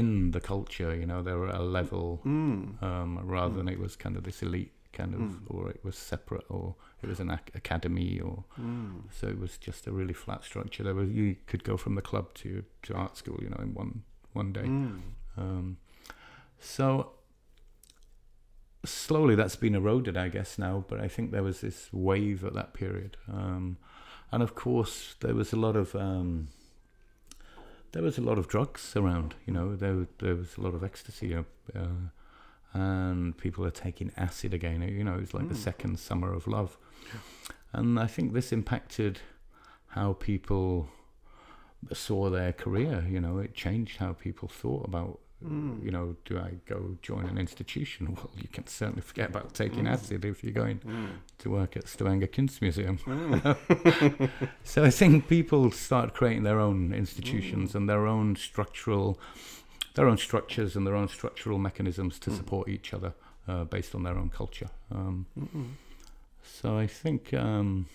[0.00, 2.82] in the culture, you know, they were at a level Mm.
[2.82, 5.40] um, rather than it was kind of this elite kind of, Mm.
[5.52, 9.02] or it was separate, or it was an ac- academy, or Mm.
[9.10, 10.82] so it was just a really flat structure.
[10.84, 12.48] There was you could go from the club to
[12.86, 14.02] to art school, you know, in one
[14.32, 14.66] one day.
[14.66, 15.00] Mm.
[15.36, 15.76] Um,
[16.60, 17.12] so
[18.84, 20.84] slowly that's been eroded, I guess now.
[20.88, 23.76] But I think there was this wave at that period, um,
[24.30, 26.48] and of course there was a lot of um,
[27.94, 29.34] there was a lot of drugs around.
[29.46, 31.34] You know, there there was a lot of ecstasy.
[31.34, 31.42] Uh,
[31.74, 32.10] uh,
[32.76, 34.82] and people are taking acid again.
[34.82, 35.68] You know, it's like the Mm.
[35.70, 36.76] second summer of love.
[37.72, 39.20] And I think this impacted
[39.88, 40.88] how people
[41.92, 43.06] saw their career.
[43.08, 45.84] You know, it changed how people thought about, Mm.
[45.84, 48.06] you know, do I go join an institution?
[48.16, 49.90] Well, you can certainly forget about taking Mm.
[49.92, 51.08] acid if you're going Mm.
[51.38, 52.98] to work at Stavanger Kunstmuseum.
[53.00, 54.30] Mm.
[54.64, 57.74] So I think people start creating their own institutions Mm.
[57.76, 59.18] and their own structural,
[59.94, 62.36] their own structures and their own structural mechanisms to Mm.
[62.36, 63.12] support each other
[63.46, 64.70] uh, based on their own culture.
[64.90, 65.26] Um,
[66.42, 67.86] so I think um,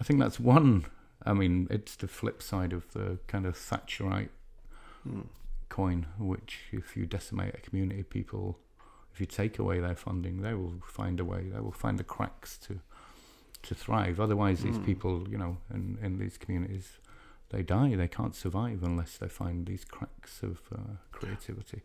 [0.00, 0.84] I think that's one.
[1.26, 4.28] I mean, it's the flip side of the kind of Thatcherite
[5.08, 5.26] Mm.
[5.78, 6.00] Coin,
[6.32, 8.44] which if you decimate a community, people,
[9.12, 11.42] if you take away their funding, they will find a way.
[11.54, 12.74] They will find the cracks to
[13.68, 14.16] to thrive.
[14.26, 14.84] Otherwise, these Mm.
[14.90, 16.86] people, you know, in in these communities,
[17.52, 17.96] they die.
[17.96, 21.80] They can't survive unless they find these cracks of uh, creativity.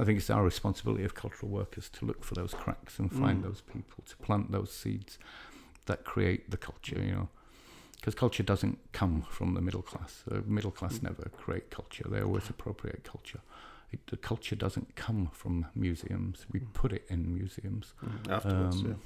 [0.00, 3.38] I think it's our responsibility of cultural workers to look for those cracks and find
[3.38, 3.46] Mm.
[3.48, 5.18] those people, to plant those seeds
[5.88, 7.00] that create the culture.
[7.08, 7.28] You know.
[8.04, 10.24] Because culture doesn't come from the middle class.
[10.26, 11.04] The middle class Mm.
[11.04, 12.04] never create culture.
[12.06, 13.40] They always appropriate culture.
[13.92, 16.44] It, the culture doesn't come from museums.
[16.52, 16.72] We Mm.
[16.74, 17.94] put it in museums.
[18.04, 18.30] Mm.
[18.30, 18.96] Afterwards, Um, yeah.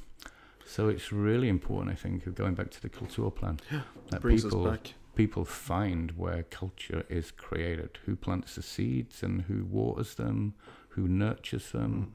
[0.66, 3.60] So it's really important, I think, of going back to the Kulturplan,
[4.10, 4.94] that Brings people us back.
[5.14, 10.54] people find where culture is created, who plants the seeds and who waters them,
[10.96, 11.92] who nurtures them.
[11.92, 12.12] Mm.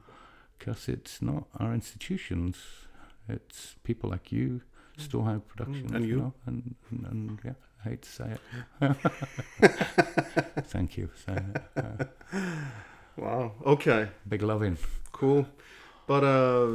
[0.58, 2.86] Because it's not our institutions,
[3.26, 4.60] it's people like you,
[4.96, 6.16] Storehouse Productions, and you.
[6.16, 7.52] know, and, and, and yeah,
[7.84, 8.36] I hate to say
[8.80, 8.96] it.
[10.66, 11.62] Thank you for saying it.
[11.76, 12.04] Uh,
[13.16, 13.52] Wow.
[13.64, 14.08] Okay.
[14.28, 14.76] big loving.
[15.12, 15.46] Cool.
[16.08, 16.66] But uh,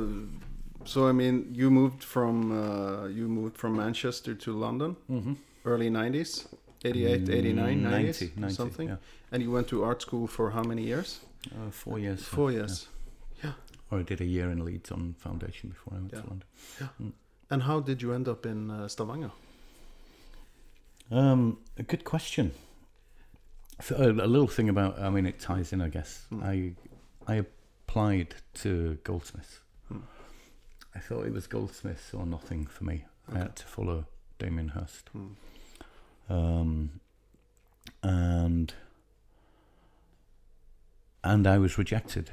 [0.85, 5.33] so I mean, you moved from uh, you moved from Manchester to London, Mm-hmm.
[5.65, 6.47] early '90s,
[6.85, 8.87] 88, 89, 90s, 90, 90 something.
[8.87, 8.95] Yeah.
[9.33, 11.19] And you went to art school for how many years?
[11.51, 12.23] Uh, four years.
[12.23, 12.87] Four years.
[13.43, 13.49] yeah.
[13.49, 13.55] years.
[13.91, 16.21] Or I did a year in Leeds on foundation before I went Yeah.
[16.21, 17.13] to London.
[17.49, 19.31] And how did you end up in uh, Stavanger?
[21.11, 22.51] Um, a good question.
[23.81, 26.25] So, a, a little thing about, I mean, it ties in, I guess.
[26.29, 26.43] Hmm.
[26.43, 26.73] I
[27.27, 29.59] I applied to Goldsmiths.
[29.87, 29.99] Hmm.
[30.95, 33.05] I thought it was Goldsmiths or nothing for me.
[33.31, 34.05] I had to follow
[34.37, 35.09] Damien Hirst.
[35.09, 36.33] Hmm.
[36.33, 36.99] Um,
[38.03, 38.73] and
[41.23, 42.31] and I was rejected.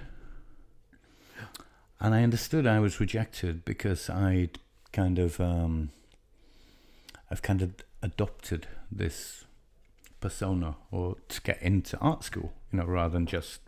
[1.99, 4.59] And I understood I was rejected because I'd
[4.97, 5.91] kind of um,
[7.31, 7.71] I've kind of
[8.03, 9.45] adopted this
[10.21, 13.61] persona or to get into art school, you know, rather than just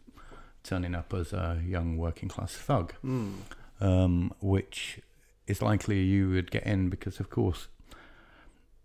[0.62, 3.32] turning up as a young working class thug Mm.
[3.80, 5.00] um, which
[5.46, 7.68] is likely you would get in because, of course,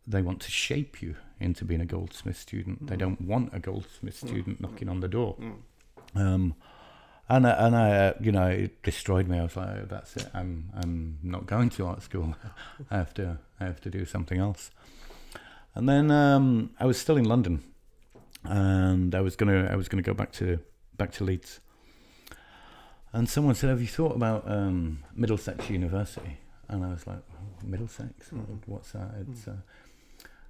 [0.08, 2.88] they want to shape you into being a goldsmith student.
[2.88, 5.36] They don't want a goldsmith student knocking on the door.
[6.15, 6.56] Um,
[7.30, 9.40] and I, and I, uh, you know, it destroyed me.
[9.40, 10.28] I was like, oh, that's it.
[10.34, 12.36] I'm I'm not going to art school.
[12.92, 14.72] I have to I have to do something else.
[15.76, 17.64] And then um, I was still in London,
[18.44, 20.60] and I was gonna I was gonna go back to
[20.98, 21.60] back to Leeds.
[23.14, 27.66] And someone said, "Have you thought about um, Middlesex University?" And I was like, oh,
[27.66, 28.32] "Middlesex?
[28.66, 29.56] What's that?" It's uh,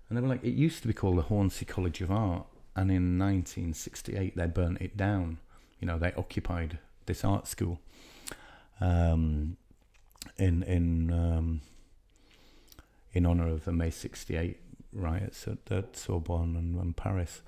[0.09, 2.89] and they were like, "It used to be called the Hornsey College of Art, and
[2.89, 5.37] in 1968 they burnt it down.
[5.83, 7.81] You know, they occupied this art school
[8.79, 9.57] um,
[10.37, 11.59] in in um,
[13.11, 14.61] in honor of the May '68
[14.93, 17.41] riots at, at Sorbonne and, and Paris."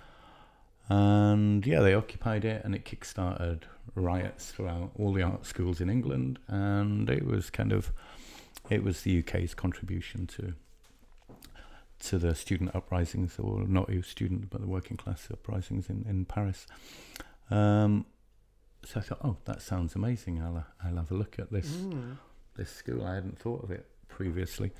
[0.89, 5.89] And yeah, they occupied it, and it kick-started riots throughout all the art schools in
[5.89, 7.93] England, and it was kind of
[8.69, 10.55] it was the UK's contribution to
[11.99, 16.25] to the student uprisings, or not even student, but the working class uprisings in in
[16.25, 16.67] Paris.
[17.49, 18.05] Um,
[18.85, 20.41] so I thought, oh, that sounds amazing.
[20.41, 21.77] I'll I'll have a look at this
[22.55, 23.05] this school.
[23.05, 24.71] I hadn't thought of it previously.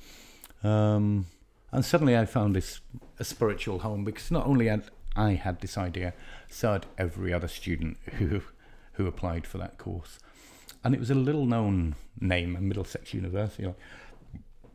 [0.62, 1.26] Um,
[1.72, 2.80] and suddenly I found this
[3.18, 6.14] a spiritual home because not only had I had this idea,
[6.48, 8.42] so had every other student who
[8.92, 10.18] who applied for that course.
[10.84, 13.72] And it was a little known name, a Middlesex University.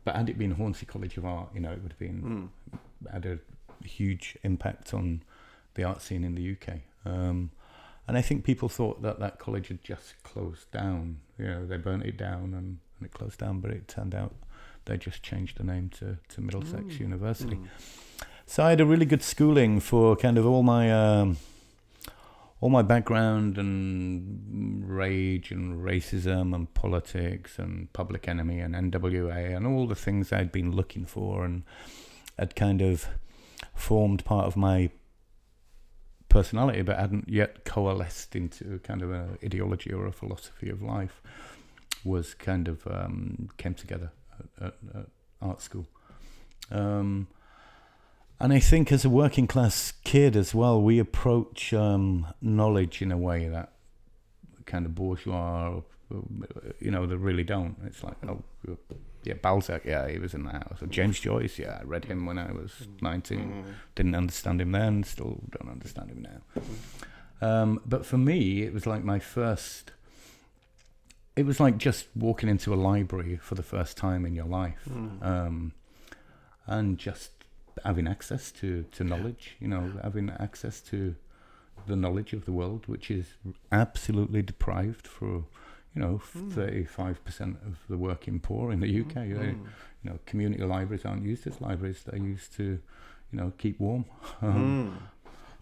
[0.04, 2.50] But had it been Hornsey College of Art, you know, it would have been
[3.10, 3.38] had a
[3.84, 5.22] huge impact on
[5.74, 6.80] the art scene in the UK.
[7.04, 7.50] Um,
[8.08, 11.20] and I think people thought that that college had just closed down.
[11.38, 14.34] You know, they burnt it down and, and it closed down, but it turned out
[14.84, 17.58] they just changed the name to, to Middlesex University.
[18.46, 21.36] So I had a really good schooling for kind of all my um,
[22.60, 29.66] all my background and rage and racism and politics and public enemy and NWA and
[29.66, 31.64] all the things I'd been looking for and
[32.38, 33.08] had kind of
[33.74, 34.90] formed part of my
[36.32, 41.20] personality, but hadn't yet coalesced into kind of an ideology or a philosophy of life.
[42.04, 45.06] Was kind of um, came together at, at, at
[45.40, 45.86] art school.
[46.70, 47.28] Um,
[48.40, 53.12] and I think as a working class kid as well, we approach um, knowledge in
[53.12, 53.72] a way that
[54.66, 55.80] kind of bourgeois,
[56.80, 57.76] you know, they really don't.
[57.86, 58.42] It's like, oh,
[59.24, 60.78] yeah, Balzac, yeah, he was in the house.
[60.88, 63.64] James Joyce, yeah, I read him when I was 19.
[63.94, 66.62] Didn't understand him then, still don't understand him now.
[67.46, 69.92] Um, but for me, it was like my first.
[71.34, 74.86] It was like just walking into a library for the first time in your life,
[75.22, 75.72] um,
[76.66, 77.30] and just
[77.84, 81.14] having access to, to knowledge, you know, having access to
[81.86, 83.26] the knowledge of the world, which is
[83.72, 85.44] absolutely deprived for,
[85.94, 86.50] you know, hmm.
[86.50, 89.08] thirty-five percent of the working poor in the hmm.
[89.08, 89.14] UK.
[89.14, 89.66] They, hmm.
[90.02, 94.04] you know, community libraries aren't used as libraries; they're used to, you know, keep warm.
[94.42, 94.98] Um,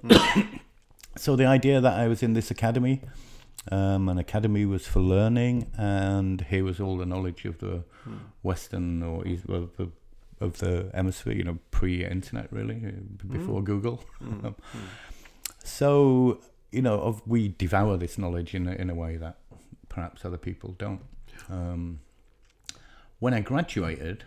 [1.17, 3.03] so the idea that I was in this academy,
[3.71, 7.85] um, an academy was for learning, and here was all the knowledge of the
[8.43, 9.91] Western or East, of the
[10.41, 14.03] of the hemisphere, you know, pre-internet really, uh, before Google.
[15.63, 16.41] So
[16.71, 19.37] you know, of, we devour this knowledge in a, in a way that
[19.91, 21.03] perhaps other people don't.
[21.51, 22.01] Um,
[23.19, 24.25] when I graduated,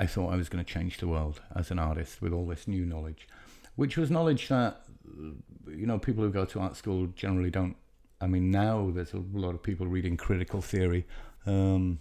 [0.00, 2.66] I thought I was going to change the world as an artist with all this
[2.66, 3.28] new knowledge,
[3.76, 4.80] which was knowledge that
[5.68, 7.76] you know people who go to art school generally don't.
[8.20, 11.06] I mean, now there's a lot of people reading critical theory.
[11.46, 12.00] Um,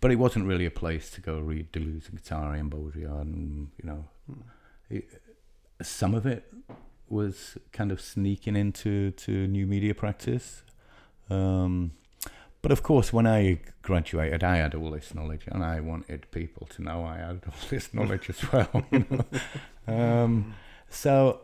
[0.00, 3.68] but it wasn't really a place to go read Deleuze and Guattari and Baudrillard, and
[3.82, 4.04] you know,
[4.88, 5.08] it,
[5.82, 6.50] some of it
[7.10, 10.62] was kind of sneaking into to new media practice.
[11.30, 11.92] Um,
[12.60, 16.66] but of course, when I graduated, I had all this knowledge, and I wanted people
[16.68, 18.84] to know I had all this knowledge as well.
[18.90, 19.94] You know?
[19.94, 20.54] um,
[20.88, 21.40] so,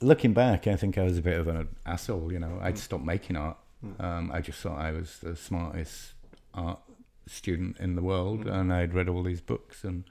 [0.00, 2.32] looking back, I think I was a bit of an asshole.
[2.32, 3.56] You know, I'd stopped making art.
[4.00, 6.12] Um, I just thought I was the smartest
[6.54, 6.80] art
[7.26, 10.04] student in the world, and I'd read all these books, and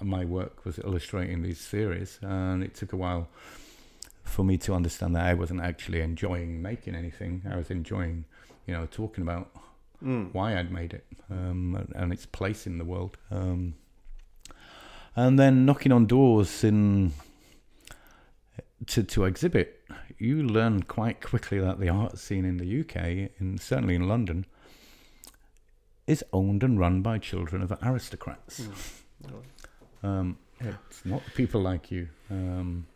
[0.00, 3.28] my work was illustrating these theories, and it took a while
[4.26, 7.42] for me to understand that I wasn't actually enjoying making anything.
[7.50, 8.24] I was enjoying,
[8.66, 9.50] you know, talking about
[10.32, 13.16] why I'd made it um, and its place in the world.
[13.30, 13.74] Um,
[15.14, 17.12] and then knocking on doors in
[18.86, 19.82] to to exhibit,
[20.18, 24.44] you learn quite quickly that the art scene in the UK, and certainly in London,
[26.06, 28.68] is owned and run by children of aristocrats.
[30.02, 32.08] Um, it's not people like you.
[32.30, 32.86] Um,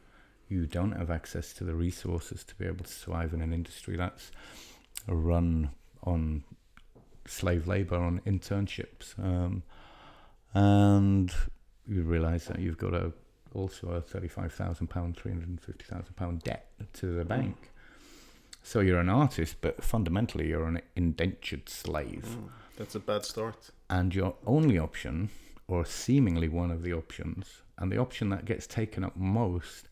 [0.51, 3.97] you don't have access to the resources to be able to survive in an industry
[3.97, 4.31] that's
[5.07, 5.71] run
[6.05, 6.45] on
[7.27, 9.63] slave labor on internships, um,
[10.55, 11.33] and
[11.87, 13.13] you realise that you've got a
[13.55, 17.71] also a thirty-five thousand pound, three hundred and fifty thousand pound debt to the bank.
[18.63, 22.49] So you're an artist, but fundamentally you're an indentured slave, Mm.
[22.77, 23.71] That's a bad start.
[23.89, 25.31] and your only option,
[25.69, 29.89] or seemingly one of the options, and the option that gets taken up most,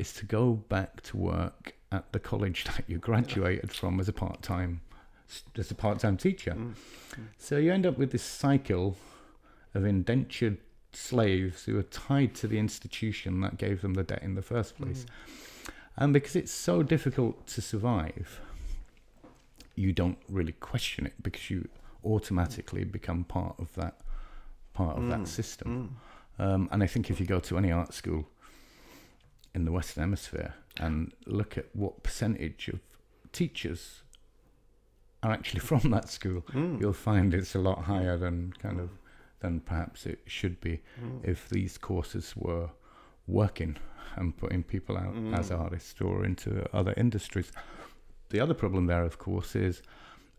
[0.00, 4.12] is to go back to work at the college that you graduated from as a
[4.12, 4.80] part-time,
[5.56, 6.52] as a part-time teacher.
[6.52, 6.74] Mm.
[7.38, 8.96] So you end up with this cycle
[9.74, 10.58] of indentured
[10.92, 14.76] slaves who are tied to the institution that gave them the debt in the first
[14.76, 15.06] place.
[15.96, 18.40] And because it's so difficult to survive,
[19.76, 21.68] you don't really question it because you
[22.04, 24.00] automatically become part of that
[24.72, 25.10] part of Mm.
[25.10, 25.96] that system.
[26.38, 26.44] Mm.
[26.44, 28.28] Um, and I think if you go to any art school
[29.54, 32.80] in the Western Hemisphere and look at what percentage of
[33.32, 34.02] teachers
[35.22, 36.80] are actually from that school, Mm.
[36.80, 38.90] you'll find it's a lot higher than kind of
[39.40, 41.24] than perhaps it should be Mm.
[41.24, 42.70] if these courses were
[43.26, 43.76] working
[44.16, 45.36] and putting people out Mm.
[45.38, 47.52] as artists or into other industries.
[48.30, 49.82] The other problem there, of course, is,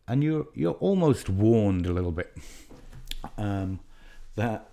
[0.08, 2.38] and you're you're almost warned a little bit
[3.38, 3.80] um,
[4.36, 4.70] that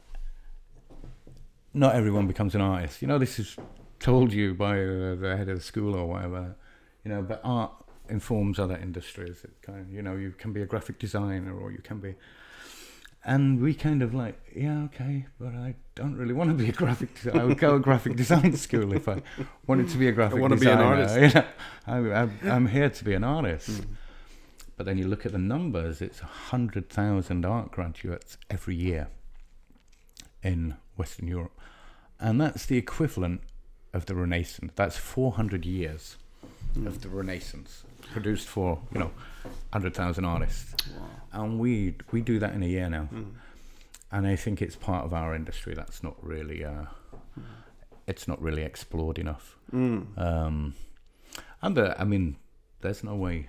[1.74, 3.02] not everyone becomes an artist.
[3.02, 3.56] You know, this is
[4.00, 6.56] told you by uh, the head of the school or whatever.
[7.04, 7.72] You know, but art
[8.08, 9.44] informs other industries.
[9.44, 12.14] It kind of, you know, you can be a graphic designer or you can be.
[13.24, 16.72] And we kind of like, yeah, okay, but I don't really want to be a
[16.72, 17.42] graphic designer.
[17.42, 19.22] I would go to graphic design school if I
[19.66, 20.82] wanted to be a graphic designer.
[20.82, 21.46] I wanna be an artist.
[21.86, 23.70] You know, I, I, I'm here to be an artist.
[23.70, 23.86] Mm.
[24.76, 29.08] But then you look at the numbers, it's 100,000 art graduates every year
[30.42, 31.58] in Western Europe.
[32.20, 33.40] And that's the equivalent
[33.98, 34.72] of the Renaissance.
[34.76, 36.16] That's 400 years
[36.74, 36.86] Mm.
[36.86, 39.10] of the Renaissance produced for, you know,
[39.72, 40.74] 100,000 artists.
[40.96, 41.06] Wow.
[41.32, 43.08] And we we do that in a year now.
[43.12, 43.32] Mm.
[44.10, 46.86] And I think it's part of our industry that's not really uh,
[48.06, 49.56] it's not really explored enough.
[49.72, 50.16] Mm.
[50.18, 50.74] Um,
[51.62, 52.36] and the, I mean,
[52.80, 53.48] there's no way,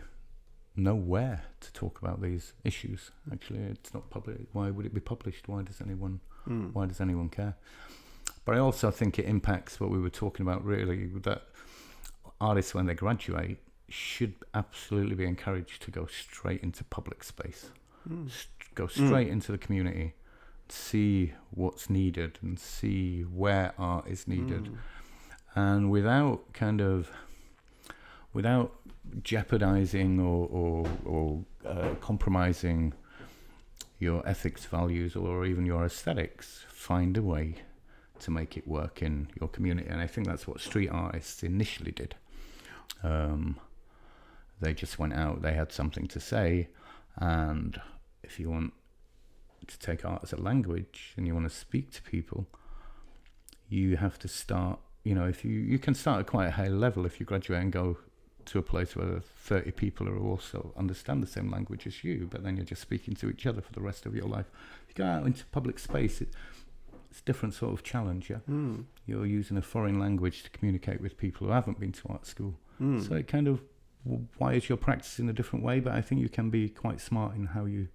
[0.76, 3.12] nowhere to talk about these issues.
[3.32, 4.48] Actually, it's not public.
[4.54, 5.48] Why would it be published?
[5.48, 6.20] Why does anyone?
[6.48, 6.74] Mm.
[6.74, 7.56] Why does anyone care?
[8.50, 10.66] But I also think it impacts what we were talking about.
[10.66, 11.44] Really, that
[12.42, 17.70] artists when they graduate should absolutely be encouraged to go straight into public space,
[18.10, 18.28] Mm.
[18.74, 20.14] go straight into the community,
[20.68, 24.78] see what's needed, and see where art is needed Mm.
[25.54, 27.12] and without kind of
[28.34, 28.80] without
[29.24, 32.94] jeopardizing or or, or uh, compromising
[34.00, 37.56] your ethics values or even your aesthetics find a way
[38.22, 39.90] to make it work in your community.
[39.90, 42.16] And i think that's what street artists initially did.
[43.04, 43.60] Um,
[44.62, 46.68] they just went out they had something to say
[47.16, 47.80] and
[48.24, 48.74] if you want
[49.68, 52.46] to take art as a language and you want to speak to people
[53.70, 56.68] you have to start you know if you you can start at quite a high
[56.68, 57.98] level if you graduate and go
[58.50, 62.44] to a place where 30 people are also understand the same language as you but
[62.44, 64.48] then you're just speaking to each other for the rest of your life.
[64.88, 66.30] If you go out into public space it,
[67.10, 68.38] it's a different sort of challenge yeah.
[68.50, 68.86] Mm.
[69.06, 72.56] you're using a foreign language to communicate with people who haven't been to art school.
[72.82, 73.06] Mm.
[73.06, 73.62] so it kind of
[74.38, 75.80] wires your practice in a different way?
[75.80, 77.90] But i think you can be quite smart in how you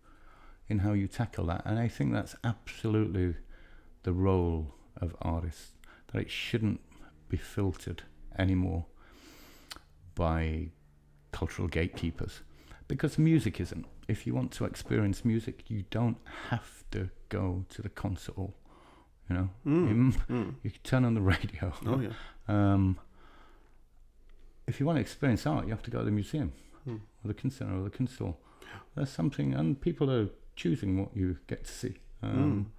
[0.68, 1.62] in how you tackle that.
[1.64, 3.36] And i think that's absolutely
[4.02, 5.72] the role of artists
[6.12, 6.80] that it shouldn't
[7.28, 8.02] be filtered
[8.38, 8.86] anymore
[10.14, 10.68] by
[11.32, 12.42] cultural gatekeepers.
[12.86, 13.86] Because music isn't.
[14.06, 16.18] If you want to experience music you don't
[16.50, 18.54] have to go to the concert hall
[19.29, 19.89] you know Mm.
[19.89, 19.95] you,
[20.37, 20.55] Mm.
[20.62, 22.12] you can turn on the radio Oh yeah.
[22.49, 22.99] um,
[24.66, 26.53] if you want to experience art, you have to go to the museum
[26.85, 26.97] Hmm.
[27.22, 28.37] or the Kunsthalle or the Kunsthal.
[28.95, 31.95] There's something, and people are choosing what you get to see.
[32.22, 32.72] Um,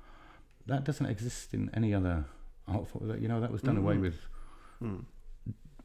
[0.68, 2.26] That doesn't exist in any other
[2.68, 3.10] art form.
[3.22, 4.02] You know, that was done away Mhm.
[4.02, 4.20] with
[4.82, 5.06] Mm.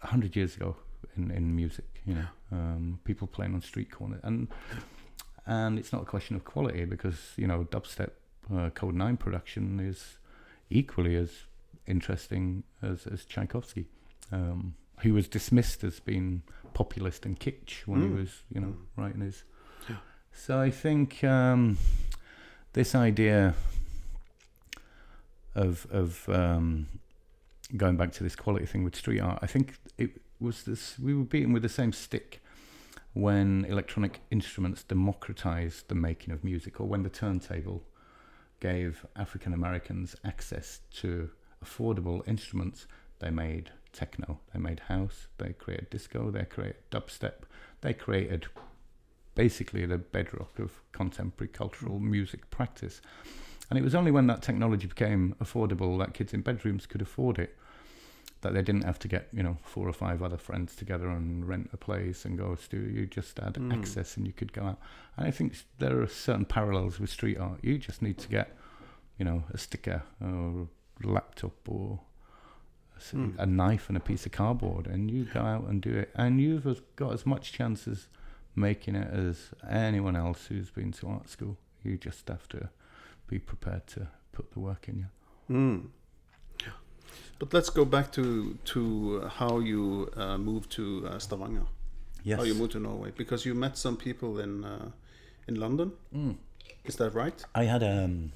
[0.03, 0.77] a hundred years ago
[1.17, 2.01] in, in music.
[2.07, 4.49] You know, um, people playing on street corners, and
[5.47, 8.13] and it's not a question of quality because you know dubstep
[8.51, 10.19] uh, Kode9 production is
[10.71, 11.31] equally as
[11.87, 13.87] interesting as as Tchaikovsky,
[14.33, 16.43] um, who was dismissed as being
[16.75, 18.17] populist and kitsch when he Mm.
[18.21, 18.87] was you know Mm.
[18.97, 19.45] writing his.
[19.89, 19.97] Yeah.
[20.33, 21.79] So I think um,
[22.73, 23.55] this idea
[25.55, 26.87] of of um,
[27.77, 30.99] going back to this quality thing with street art, I think it was this.
[30.99, 32.41] We were beaten with the same stick
[33.13, 37.83] when electronic instruments democratized the making of music, or when the turntable
[38.61, 41.31] gave African Americans access to
[41.65, 42.87] affordable instruments.
[43.19, 47.43] They made techno, they made house, they created disco, they created dubstep,
[47.81, 48.47] they created
[49.35, 53.01] basically the bedrock of contemporary cultural music practice.
[53.69, 57.39] And it was only when that technology became affordable that kids in bedrooms could afford
[57.39, 57.57] it
[58.43, 61.47] that they didn't have to get you know four or five other friends together and
[61.49, 63.73] rent a place and go to you just had Mm.
[63.77, 64.79] access and you could go out
[65.17, 68.57] and i think there are certain parallels with street art you just need to get
[69.19, 70.69] you know a sticker or
[71.05, 72.01] a laptop or
[72.97, 73.39] a Mm.
[73.39, 76.39] a knife and a piece of cardboard and you go out and do it and
[76.41, 78.09] you've got as much chance as
[78.55, 82.69] making it as anyone else who's been to art school you just have to
[83.27, 85.07] be prepared to put the work in you
[85.57, 85.89] Mm.
[87.39, 91.67] But let's go back to to uh, how you uh, moved to uh, Stavanger.
[92.23, 94.91] yes How you moved to Norway because you met some people in uh,
[95.49, 95.93] in London.
[96.15, 96.37] Mm.
[96.85, 97.45] Is that right?
[97.55, 98.33] I had um,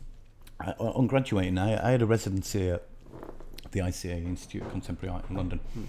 [0.61, 2.83] I, on graduating, I, I had a residency at
[3.73, 5.85] the ICA Institute of Contemporary Art in London Hmm.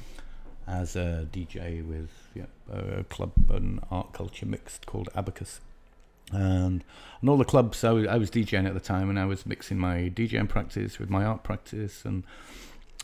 [0.67, 5.59] as a DJ with yeah, a club and art culture mixed called Abacus.
[6.31, 6.83] And
[7.21, 9.45] and all the clubs, I was, I was DJing at the time, and I was
[9.45, 12.23] mixing my DJing practice with my art practice, and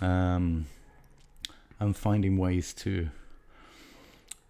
[0.01, 0.65] um,
[1.79, 3.09] and finding ways to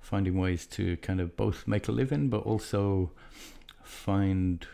[0.01, 3.11] finding ways to kind of both make a living, but also
[3.83, 4.67] find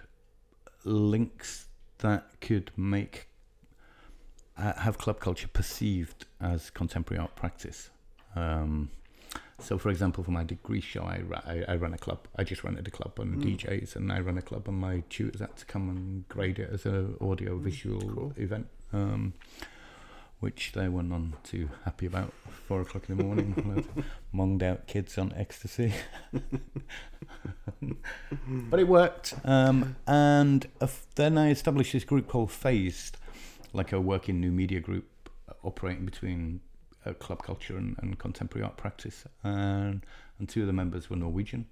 [0.84, 1.68] links
[2.00, 3.28] that could make
[4.58, 7.90] uh, have club culture perceived as contemporary art practice.
[8.36, 8.90] Um,
[9.60, 12.28] so, for example, for my degree show, I, ra- I, I run a club.
[12.36, 13.44] I just rented a club on Mm.
[13.58, 16.70] DJs, and I run a club, and my tutors had to come and grade it
[16.72, 18.34] as an audio visual cool.
[18.38, 19.34] event, um,
[20.40, 22.34] which they were none too happy about.
[22.68, 23.86] Four o'clock in the morning,
[24.32, 25.94] monged out kids on ecstasy.
[28.42, 29.34] but it worked.
[29.46, 30.68] Um, and
[31.16, 33.18] then I established this group called Phased,
[33.74, 35.06] like a working new media group
[35.64, 36.60] operating between
[37.06, 39.24] uh, club culture and, and contemporary art practice.
[39.44, 40.06] And,
[40.40, 41.68] and two of the members were Norwegian,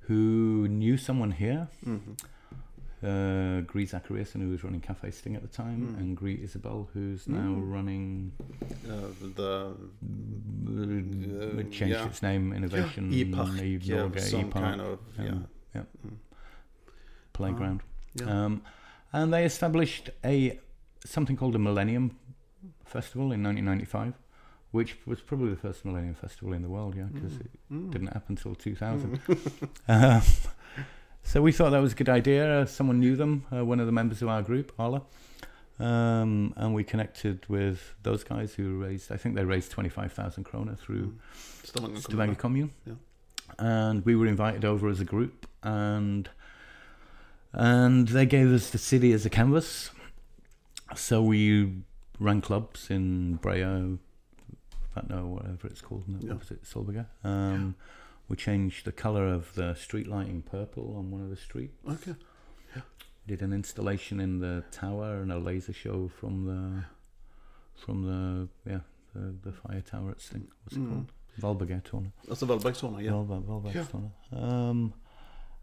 [0.00, 2.12] who knew someone here, Mm-hmm.
[3.02, 5.98] Uh, Gree Zachariasen, who was running Cafe Sting at the time, Mm.
[5.98, 7.72] and Gree Isabel, who's now Mm.
[7.72, 8.32] running,
[8.88, 9.74] Uh, the
[10.66, 12.06] uh, changed yeah.
[12.06, 15.38] its name, Innovation, Epoch, E- yeah, Norge, some Epoch, kind of um, yeah.
[15.74, 15.82] yeah.
[16.06, 16.16] Mm.
[17.32, 17.80] playground.
[18.14, 18.44] yeah.
[18.44, 18.62] Um,
[19.12, 20.58] and they established a
[21.04, 22.16] something called a Millennium
[22.84, 24.14] Festival in 1995,
[24.72, 27.40] which was probably the first Millennium Festival in the world, yeah, because Mm.
[27.40, 27.90] it Mm.
[27.92, 29.18] didn't happen until 2000.
[29.26, 29.68] Mm.
[29.88, 30.22] um,
[31.22, 32.60] so we thought that was a good idea.
[32.62, 35.02] Uh, someone knew them, uh, one of the members of our group, Arla.
[35.78, 40.78] Um, and we connected with those guys who raised, I think they raised 25,000 krona
[40.78, 41.14] through
[41.64, 41.98] Mm.
[41.98, 42.72] Stavanger Commune.
[42.84, 42.94] Yeah.
[43.58, 46.28] And we were invited over as a group, and
[47.52, 49.90] and they gave us the city as a canvas.
[50.94, 51.82] So we
[52.18, 53.98] ran clubs in Brea,
[54.96, 56.32] Vatno, whatever it's called, Yeah.
[56.34, 57.06] opposite Solberga.
[57.24, 57.74] Um,
[58.30, 61.74] We changed the colour of the street lighting purple on one of the streets.
[61.86, 62.14] Okay.
[63.26, 66.84] Did an installation in the tower and a laser show from the
[67.84, 68.80] from the yeah
[69.14, 70.48] the, the fire tower at Sting.
[70.64, 70.88] What's it Mm.
[70.90, 71.12] called?
[71.58, 72.12] Valbergtårnet.
[72.28, 73.10] That's the Valbergstone, yeah.
[73.12, 74.10] Valberg, Valbergtårnet.
[74.32, 74.94] Um,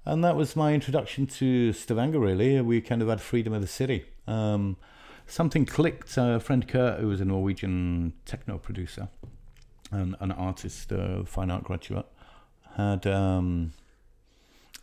[0.05, 2.19] and that was my introduction to Stavanger.
[2.19, 4.05] Really, we kind of had freedom of the city.
[4.27, 4.77] Um,
[5.25, 6.15] something clicked.
[6.17, 9.09] A friend Kurt, who was a Norwegian techno producer
[9.91, 12.05] and an artist, uh, fine art graduate,
[12.77, 13.05] had.
[13.07, 13.73] Um,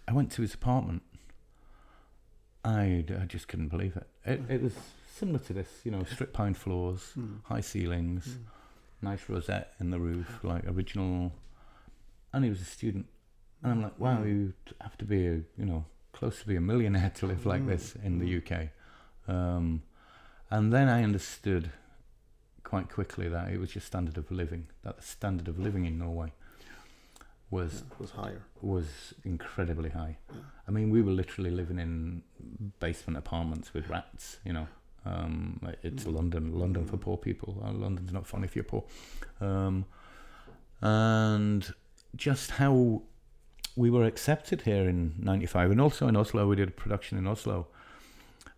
[0.06, 1.02] I went to his apartment.
[2.64, 4.06] I, I just couldn't believe it.
[4.24, 4.72] It, it was
[5.12, 7.40] similar to this, you know, strip pine floors, Mm.
[7.44, 8.38] high ceilings, Mm.
[9.02, 11.32] nice rosette in the roof, like original.
[12.32, 13.06] And he was a student,
[13.62, 14.26] and I'm like, wow, Mm.
[14.28, 17.62] you have to be, a, you know, close to be a millionaire to live like
[17.62, 17.66] Mm.
[17.68, 18.36] this in the Mm.
[18.38, 18.70] UK.
[19.28, 19.82] Um,
[20.50, 21.70] and then I understood
[22.62, 24.68] quite quickly that it was your standard of living.
[24.82, 26.32] That the standard of living in Norway
[27.56, 28.42] was Yeah, was higher.
[28.74, 28.88] was
[29.24, 30.14] incredibly high.
[30.32, 30.40] Yeah.
[30.68, 32.22] I mean, we were literally living in
[32.84, 34.24] basement apartments with rats.
[34.46, 34.66] You know,
[35.04, 36.14] um, it's Mm.
[36.18, 37.00] London, London for Mm.
[37.06, 37.50] poor people.
[37.64, 38.84] Uh, London's not fun if you're poor.
[39.40, 39.84] Um,
[40.80, 41.72] and
[42.16, 43.02] just how
[43.76, 47.26] we were accepted here in '95, and also in Oslo, we did a production in
[47.26, 47.66] Oslo.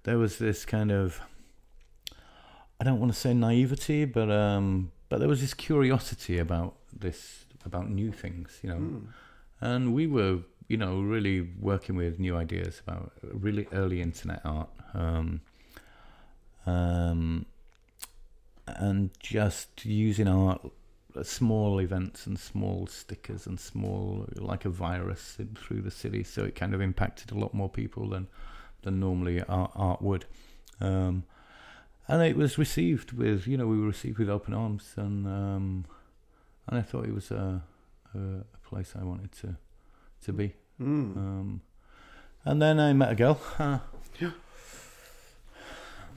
[0.02, 1.20] There was this kind of,
[2.80, 7.45] I don't want to say naivety, but um, but there was this curiosity about this
[7.66, 8.58] about new things.
[8.62, 9.02] You know, Mm.
[9.60, 10.38] and we were
[10.68, 15.40] you know really working with new ideas about really early internet art um,
[16.66, 17.46] um,
[18.66, 20.60] and just using art
[21.22, 26.54] small events and small stickers and small like a virus through the city so it
[26.54, 28.26] kind of impacted a lot more people than
[28.82, 30.26] than normally art, art would
[30.80, 31.22] um,
[32.08, 35.84] and it was received with you know we were received with open arms and um,
[36.68, 37.62] and I thought it was a,
[38.14, 39.56] a, a place I wanted to
[40.24, 41.16] to be Mm.
[41.16, 41.60] Um,
[42.44, 43.40] and then I met a girl.
[43.58, 43.78] Uh,
[44.20, 44.30] Yeah.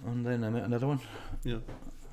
[0.05, 0.99] And then I met another one.
[1.43, 1.59] Yeah.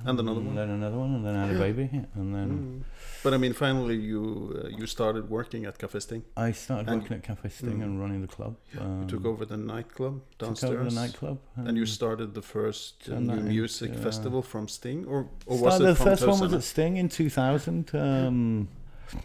[0.04, 0.54] And another and one.
[0.56, 2.82] then another one, and then I had a baby, and then Mm.
[3.24, 4.22] But I mean, finally, you
[4.64, 6.22] uh, you started working at Café Sting.
[6.36, 7.84] I started And- working at Cafe Sting Mm.
[7.84, 8.52] and running the club.
[8.80, 10.70] Um, You took over the nightclub downstairs.
[10.70, 14.68] Took over the nightclub, And you um, started the first uh, new music festival from
[14.68, 17.90] Sting, or or was started- it the first one was at Sting in 2000.
[17.94, 18.68] Um,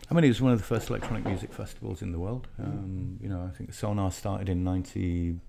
[0.09, 2.43] I mean, it was one of the first electronic music festivals in the world.
[2.59, 2.65] Mm.
[2.65, 5.39] Um, you know, I think Sonar started in 90,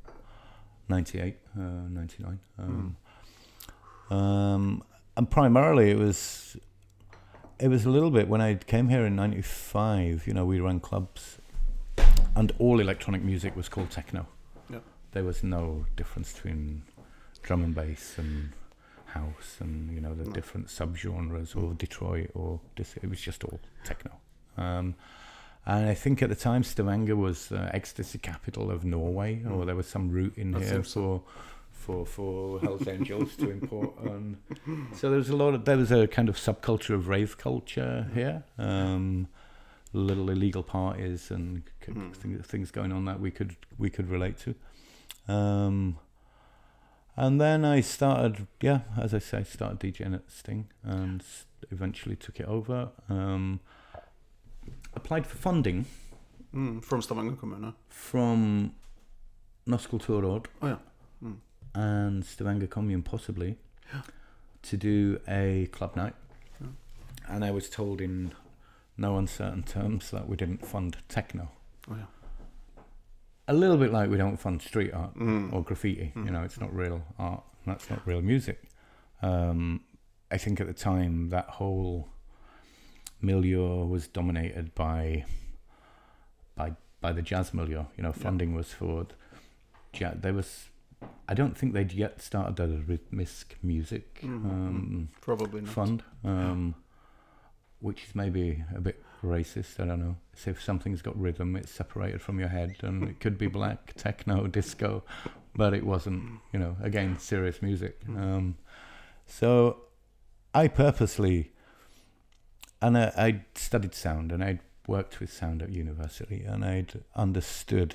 [0.88, 2.38] 98, uh, 99.
[2.58, 2.96] Um,
[4.10, 4.82] um,
[5.16, 6.56] and primarily it was,
[7.58, 10.80] it was a little bit when I came here in 95, you know, we ran
[10.80, 11.38] clubs
[12.34, 14.26] and all electronic music was called techno.
[14.70, 14.78] Yeah.
[15.12, 16.82] There was no difference between
[17.42, 18.50] drum and bass and
[19.06, 20.30] house and you know the No.
[20.32, 24.12] different subgenres or Detroit or dis- it was just all techno.
[24.56, 24.94] Um,
[25.66, 29.66] and I think at the time Stavanger was uh, ecstasy capital of Norway, or Mm.
[29.66, 31.22] there was some route in here think so.
[31.82, 33.90] For for Hell's Angels to import.
[34.10, 34.36] And
[34.98, 38.08] so there was a lot of there was a kind of subculture of rave culture
[38.14, 38.44] here.
[38.58, 39.28] Um,
[39.92, 42.14] little illegal parties and Mm.
[42.16, 44.54] things, things going on that we could we could relate to.
[45.28, 45.98] Um,
[47.16, 51.22] and then I started, yeah, as I say, started DJing at Sting and
[51.70, 52.88] eventually took it over.
[53.08, 53.60] Um,
[54.94, 55.84] applied for funding
[56.54, 57.72] Mm, from Stavanger kommune.
[57.88, 58.72] from
[59.66, 60.76] Norsk Kulturråd Oh yeah.
[61.74, 63.56] And Stavanger Commune possibly
[64.62, 66.14] to do a club night.
[66.60, 66.66] Yeah.
[67.28, 68.32] And I was told in
[68.98, 71.50] no uncertain terms that we didn't fund techno.
[71.90, 72.04] Oh yeah.
[73.48, 75.52] A little bit like we don't fund street art Mm.
[75.52, 76.12] or graffiti.
[76.14, 76.26] Mm.
[76.26, 77.42] You know, it's not real art.
[77.66, 78.62] That's not real music.
[79.22, 79.80] Um,
[80.30, 82.08] I think at the time that whole
[83.20, 85.24] milieu was dominated by
[86.54, 87.84] by by the jazz milieu.
[87.96, 88.22] You know, Yeah.
[88.22, 89.06] funding was for
[89.92, 90.16] jazz.
[90.20, 90.68] There was.
[91.28, 95.70] I don't think they'd yet started a rhythmic music Mhm, um, Probably not.
[95.70, 96.74] fund, um,
[97.80, 99.80] which is maybe a bit racist.
[99.80, 100.16] I don't know.
[100.34, 103.92] So if something's got rhythm, it's separated from your head, and it could be black,
[103.96, 105.04] techno, disco,
[105.54, 106.40] but it wasn't.
[106.52, 108.04] You know, again, serious music.
[108.06, 108.16] Mm.
[108.20, 108.56] Um,
[109.26, 109.84] so
[110.54, 111.52] I purposely,
[112.80, 117.94] and I, I studied sound, and I'd worked with sound at university, and I'd understood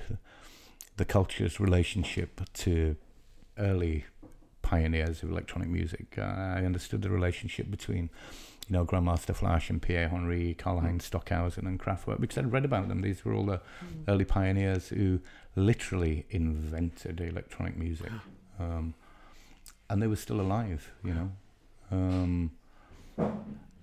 [0.98, 2.96] the culture's relationship to
[3.58, 4.06] early
[4.62, 6.16] pioneers of electronic music.
[6.18, 8.10] Uh, I understood the relationship between,
[8.68, 12.90] you know, Grandmaster Flash and Pierre Henry, Karlheinz Stockhausen and Kraftwerk, because I'd read about
[12.90, 13.02] them.
[13.02, 13.62] These were all the
[14.08, 15.22] early pioneers who
[15.56, 18.12] literally invented electronic music.
[18.60, 18.94] Um,
[19.90, 21.32] and they were still alive, you know.
[21.92, 22.52] Um,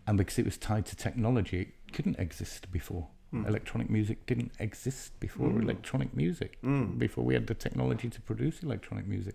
[0.06, 3.08] and because it was tied to technology, it couldn't exist before.
[3.34, 3.48] Mm.
[3.48, 5.62] Electronic music didn't exist before Mm.
[5.62, 6.98] electronic music Mm.
[6.98, 9.34] before we had the technology to produce electronic music.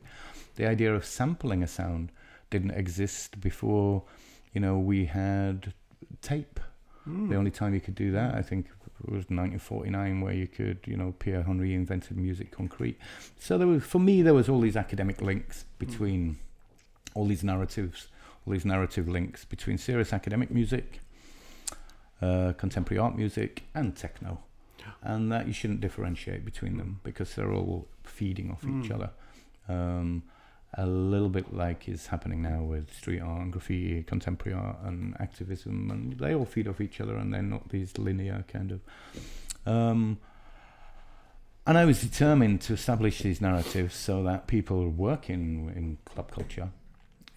[0.55, 2.11] The idea of sampling a sound
[2.49, 4.03] didn't exist before,
[4.53, 5.73] you know, we had
[6.21, 6.59] tape.
[7.07, 7.29] Mm.
[7.29, 8.67] The only time you could do that, I think,
[9.05, 12.95] was 1949, where you could, you know, Pierre Henry invented musique concrète.
[13.39, 16.37] So there was, for me, there was all these academic links between
[17.15, 18.07] all these narratives,
[18.45, 20.99] all these narrative links between serious academic music,
[22.21, 24.39] uh, contemporary art music, and techno,
[25.01, 28.95] and that you shouldn't differentiate between them because they're all feeding off each Mm.
[28.95, 29.09] other.
[29.67, 30.23] Um,
[30.75, 35.15] a little bit like is happening now with street art and graffiti, contemporary art and
[35.19, 38.81] activism, and they all feed off each other, and they're not these linear kind of.
[39.65, 40.19] Um,
[41.65, 46.69] and I was determined to establish these narratives so that people working in club culture,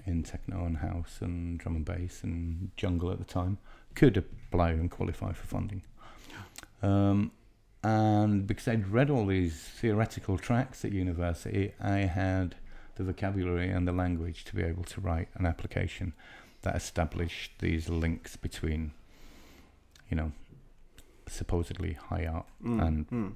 [0.07, 3.59] in techno and house and drum and bass and jungle at the time,
[3.95, 5.83] could apply and qualify for funding.
[6.83, 7.33] Um,
[7.85, 12.55] and because I'd read all these theoretical tracks at university, I had
[12.97, 16.13] the vocabulary and the language to be able to write an application
[16.63, 18.93] that established these links between,
[20.09, 20.33] you know,
[21.27, 22.87] supposedly high art Mm.
[22.87, 23.33] and Mm.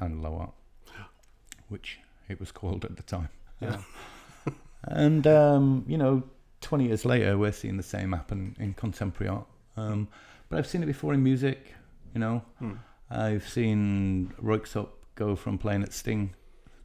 [0.00, 0.54] and low art,
[1.68, 3.28] which it was called at the time.
[3.60, 3.80] Yeah.
[4.84, 6.24] and um, you know,
[6.60, 9.46] 20 years later, we're seeing the same happen in contemporary art.
[9.76, 10.08] Um,
[10.48, 11.74] but I've seen it before in music.
[12.14, 12.78] You know, Mm.
[13.10, 16.34] I've seen Röyksopp go from playing at Sting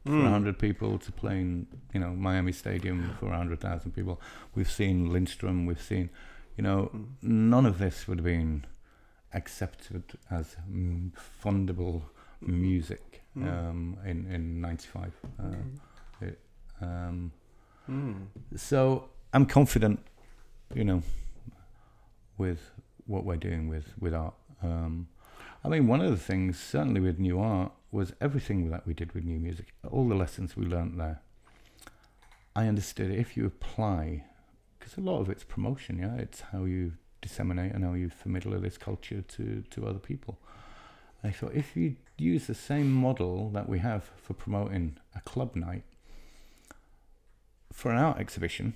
[0.04, 0.22] for Mm.
[0.24, 4.20] 100 people to playing, you know, Miami Stadium for 100,000 people.
[4.54, 5.66] We've seen Lindstrom.
[5.66, 6.10] We've seen,
[6.56, 7.06] you know, Mm.
[7.22, 8.64] none of this would have been
[9.32, 11.12] accepted as mm,
[11.42, 12.02] fundable
[12.40, 13.46] music Mm.
[13.48, 15.12] um, in in '95.
[15.38, 15.54] Uh,
[16.84, 17.32] um,
[17.88, 18.26] Mm.
[18.56, 20.00] so I'm confident,
[20.74, 21.02] you know,
[22.38, 22.72] with
[23.10, 24.34] what we're doing with with art.
[24.62, 25.08] Um,
[25.64, 29.12] I mean, one of the things, certainly with new art, was everything that we did
[29.12, 31.20] with new music, all the lessons we learnt there.
[32.56, 34.24] I understood if you apply,
[34.78, 38.58] because a lot of it's promotion, yeah, it's how you disseminate and how you familiar
[38.58, 40.38] this culture to, to other people.
[41.22, 45.54] I thought if you use the same model that we have for promoting a club
[45.54, 45.84] night
[47.72, 48.74] for an art exhibition,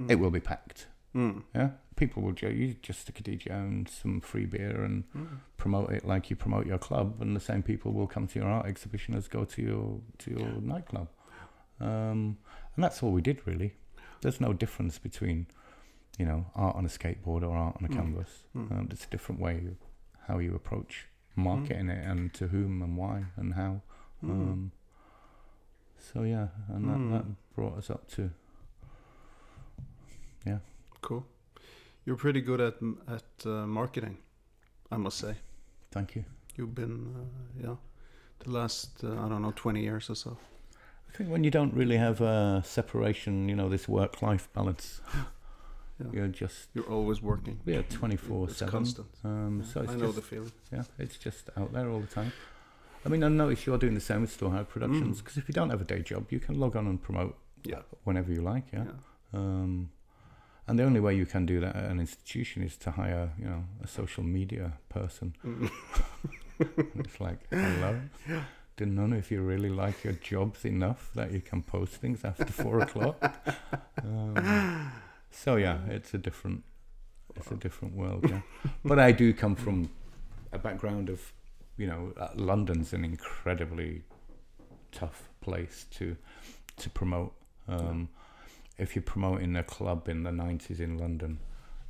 [0.00, 0.10] Mm.
[0.10, 0.86] it will be packed.
[1.14, 1.42] Mm.
[1.54, 5.38] Yeah, people will ju- you just stick a DJ and some free beer and Mm.
[5.56, 8.48] promote it like you promote your club, and the same people will come to your
[8.48, 11.08] art exhibition as go to your to your nightclub.
[11.80, 12.38] Um,
[12.74, 13.74] and that's all we did really.
[14.22, 15.46] There's no difference between,
[16.18, 17.94] you know, art on a skateboard or art on a Mm.
[17.96, 18.44] canvas.
[18.56, 18.70] Mm.
[18.72, 19.76] Um, it's a different way of
[20.28, 23.82] how you approach marketing it and to whom and why and how.
[24.22, 24.30] Mm.
[24.30, 24.72] Um,
[25.98, 27.10] so yeah, and that, Mm.
[27.12, 27.24] that
[27.54, 28.30] brought us up to
[30.46, 30.58] yeah.
[31.00, 31.26] Cool.
[32.06, 32.74] You're pretty good at
[33.08, 34.16] at uh, marketing,
[34.90, 35.34] I must say.
[35.90, 36.24] thank you.
[36.56, 37.76] You've been, uh, yeah,
[38.40, 40.36] the last uh, I don't know, 20 years or so.
[41.08, 45.00] I think when you don't really have a separation, you know, this work-life balance,
[46.00, 46.06] Yeah.
[46.12, 47.60] you're just You're always working.
[47.64, 48.72] yeah, twenty-four It's seven.
[48.72, 49.06] constant.
[49.24, 50.52] Um, Yeah, so it's I know just the feeling.
[50.72, 52.32] yeah, it's just out there all the time.
[53.06, 55.24] I mean, I notice you're doing the same with Storehouse Productions Mm.
[55.24, 57.82] because if you don't have a day job, you can log on and promote Yeah.
[58.04, 58.64] whenever you like.
[58.72, 58.84] Yeah.
[58.86, 59.38] Yeah.
[59.40, 59.90] Um,
[60.66, 63.44] and the only way you can do that at an institution is to hire, you
[63.44, 65.34] know, a social media person.
[66.60, 67.00] Mm.
[67.00, 68.00] it's like, hello.
[68.76, 72.44] Didn't know if you really like your jobs enough that you can post things after
[72.46, 73.16] four o'clock.
[74.02, 74.92] Um,
[75.32, 76.62] so yeah, it's a different,
[77.34, 78.24] it's a different world.
[78.28, 78.40] Yeah,
[78.84, 79.90] but I do come from
[80.52, 81.32] a background of,
[81.76, 84.02] you know, uh, London's an incredibly
[84.92, 86.16] tough place to
[86.76, 87.32] to promote.
[87.66, 88.08] Um,
[88.78, 91.38] if you're promoting a club in the 90s in London,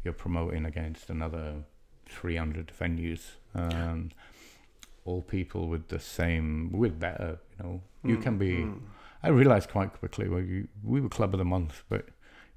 [0.03, 1.65] you're promoting against another
[2.09, 3.23] 300 venues
[3.55, 4.15] and
[5.05, 7.81] all people with the same, with better, you know.
[8.05, 8.81] You Mm, can be, mm.
[9.23, 12.09] I realized quite quickly, well, you, we were club of the month, but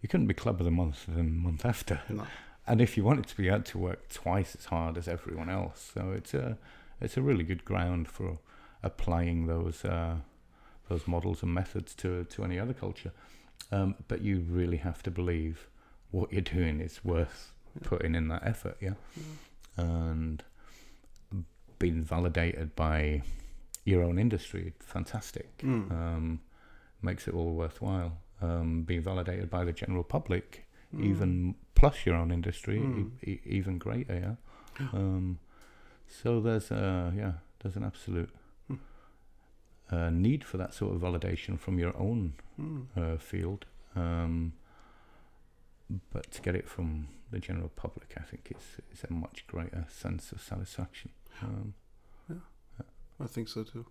[0.01, 2.01] you couldn't be club of the month the month after.
[2.09, 2.25] No.
[2.65, 5.49] And if you wanted to be, you had to work twice as hard as everyone
[5.49, 5.91] else.
[5.93, 6.57] So it's a,
[6.99, 8.39] it's a really good ground for
[8.83, 10.15] applying those, uh,
[10.89, 13.13] those models and methods to, to any other culture.
[13.71, 15.67] Um, but you really have to believe
[16.11, 17.81] what you're doing is worth Yeah.
[17.89, 18.93] putting in that effort, yeah.
[19.15, 19.83] Yeah.
[19.85, 20.43] And
[21.79, 23.21] being validated by
[23.85, 25.57] your own industry, fantastic.
[25.59, 25.91] Mm.
[25.91, 26.39] Um,
[27.01, 28.17] makes it all worthwhile.
[28.41, 31.03] Um, being validated by the general public, Mm.
[31.03, 33.11] even plus your own industry, Mm.
[33.23, 34.35] e- e- even greater, yeah.
[34.93, 35.39] Um,
[36.07, 38.29] so there's a yeah, there's an absolute.
[39.91, 42.87] Uh, need for that sort of validation from your own Mm.
[42.97, 43.65] uh, field.
[43.95, 44.53] Um,
[46.11, 49.85] but to get it from the general public, I think it's, it's a much greater
[49.89, 51.11] sense of satisfaction.
[51.41, 51.73] Um,
[53.19, 53.85] I think so too.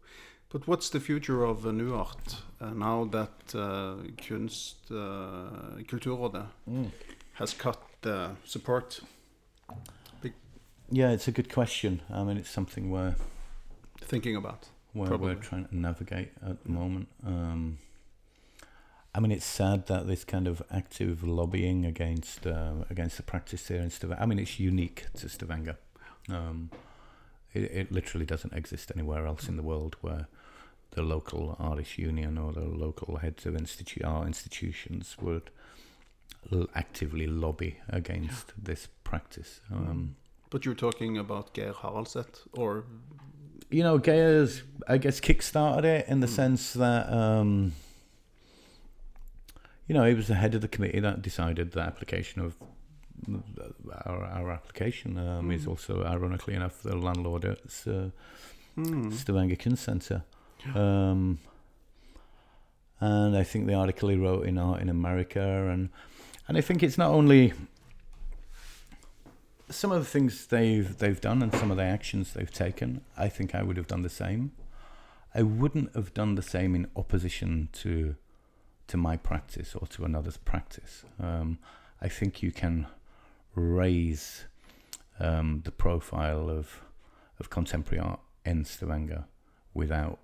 [0.50, 6.46] But what's the future of uh, New Art uh, now that uh, Kunst, uh, Kulturrådet
[7.34, 9.00] has cut the support?
[10.90, 12.02] Yeah, it's a good question.
[12.08, 13.14] I mean, it's something we're,
[14.00, 14.68] Thinking about.
[14.96, 15.34] We're, Probably.
[15.34, 17.08] we're trying to navigate at the moment.
[17.24, 17.78] Um,
[19.14, 23.68] I mean, it's sad that this kind of active lobbying against uh, against the practice
[23.68, 24.22] here in Stavanger.
[24.22, 25.76] I mean, it's unique to Stavanger.
[26.28, 26.70] Um,
[27.52, 30.26] it, it literally doesn't exist anywhere else in the world where
[30.92, 35.50] the local artist union or the local heads of institu- art institutions would
[36.52, 39.60] l- actively lobby against this practice.
[39.70, 40.16] Um,
[40.50, 42.84] But you're talking about Geir Haraldseth, or
[43.70, 46.36] you know, Gaia's, I guess, kickstarted it in the Mm.
[46.36, 47.72] sense that, um,
[49.88, 52.54] you know, he was the head of the committee that decided the application of
[54.04, 55.18] our, our application.
[55.18, 55.68] Um, He's Mm.
[55.70, 58.10] also, ironically enough, the landlord at uh,
[58.74, 59.10] Hmm.
[59.10, 60.22] Stavanger Kunst Centre.
[60.74, 61.38] Um,
[63.00, 65.40] and I think the article he wrote in Art in America,
[65.72, 65.88] and
[66.48, 67.52] and I think it's not only
[69.68, 73.02] some of the things they've they've done and some of the actions they've taken.
[73.16, 74.52] I think I would have done the same.
[75.34, 78.16] I wouldn't have done the same in opposition to
[78.88, 81.04] to my practice or to another's practice.
[81.20, 81.58] Um,
[82.00, 82.86] I think you can
[83.54, 84.44] raise
[85.18, 86.82] um, the profile of
[87.40, 89.24] of contemporary art in Stavanger
[89.74, 90.18] without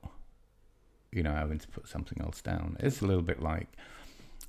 [1.10, 2.76] you know having to put something else down.
[2.80, 3.68] It's a little bit like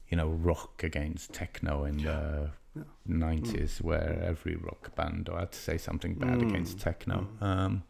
[0.10, 2.84] you know rock against techno in the Yeah.
[3.06, 6.50] nineties, where every rock band had to say something bad Mm.
[6.50, 7.28] against techno.
[7.40, 7.44] Mm.
[7.46, 7.84] Um,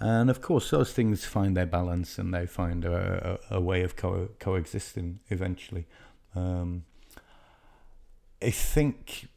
[0.00, 3.82] and of course, those things find their balance and they find a, a, a way
[3.82, 5.86] of co- coexisting eventually.
[6.34, 6.84] Um,
[8.42, 9.28] I think,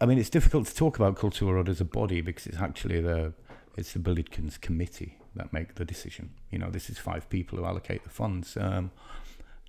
[0.00, 3.32] I mean, it's difficult to talk about Kulturrådet as a body because it's actually the
[3.76, 6.30] it's the Bildkins committee that make the decision.
[6.50, 8.56] You know, this is five people who allocate the funds.
[8.56, 8.90] Um,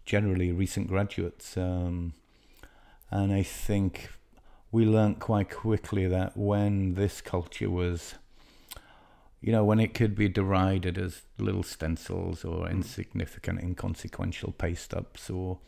[0.06, 2.14] generally, recent graduates, um,
[3.12, 4.10] and I think
[4.72, 8.16] we learnt quite quickly that when this culture was
[9.40, 15.30] you know, when it could be derided as little stencils or insignificant, inconsequential paste ups,
[15.30, 15.60] or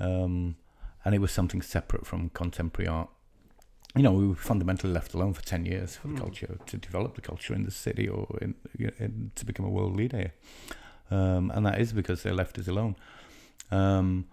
[0.00, 0.56] um,
[1.04, 3.10] and it was something separate from contemporary art.
[3.94, 6.18] You know, we were fundamentally left alone for ten years for the Mm.
[6.18, 9.94] culture to develop the culture in the city or in, in to become a world
[9.96, 10.32] leader,
[11.10, 12.96] um, and that is because they left us alone.
[13.70, 14.26] Um,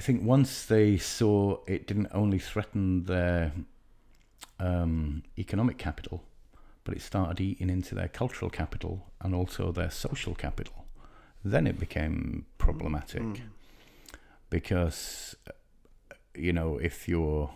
[0.00, 3.52] I think once they saw it didn't only threaten their
[4.58, 6.24] um, economic capital,
[6.84, 10.86] but it started eating into their cultural capital and also their social capital,
[11.44, 13.40] then it became problematic Mm.
[14.48, 17.50] because, uh, you know, if you're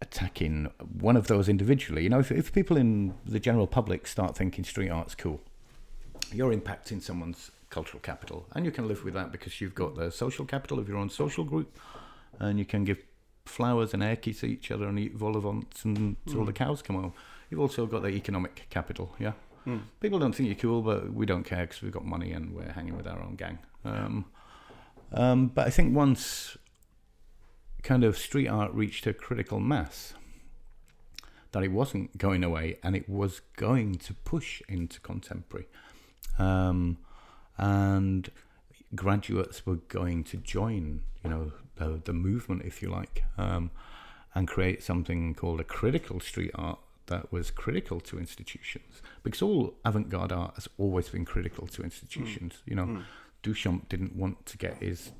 [0.00, 0.68] attacking
[1.00, 4.64] one of those individually, you know, if, if people in the general public start thinking
[4.64, 5.40] street art's cool,
[6.32, 10.10] you're impacting someone's cultural capital, and you can live with that because you've got the
[10.10, 11.76] social capital of your own social group,
[12.38, 13.02] and you can give
[13.44, 17.12] flowers and airkies to each other and eat vol vents until the cows come home.
[17.50, 19.32] You've also got the economic capital, yeah.
[19.66, 19.82] Mm.
[20.00, 22.72] People don't think you're cool, but we don't care because we've got money and we're
[22.72, 23.58] hanging with our own gang.
[23.84, 24.26] Um,
[25.12, 26.56] um, but I think once
[27.82, 30.14] kind of street art reached a critical mass,
[31.52, 35.68] that it wasn't going away and it was going to push into contemporary.
[36.38, 36.98] Um,
[37.62, 38.28] and
[38.94, 43.70] graduates were going to join, you know, the, the movement, if you like, um,
[44.34, 49.00] and create something called a critical street art that was critical to institutions.
[49.22, 52.62] Because all avant-garde art has always been critical to institutions.
[52.66, 53.02] You know, Mm.
[53.44, 55.12] Duchamp didn't want to get his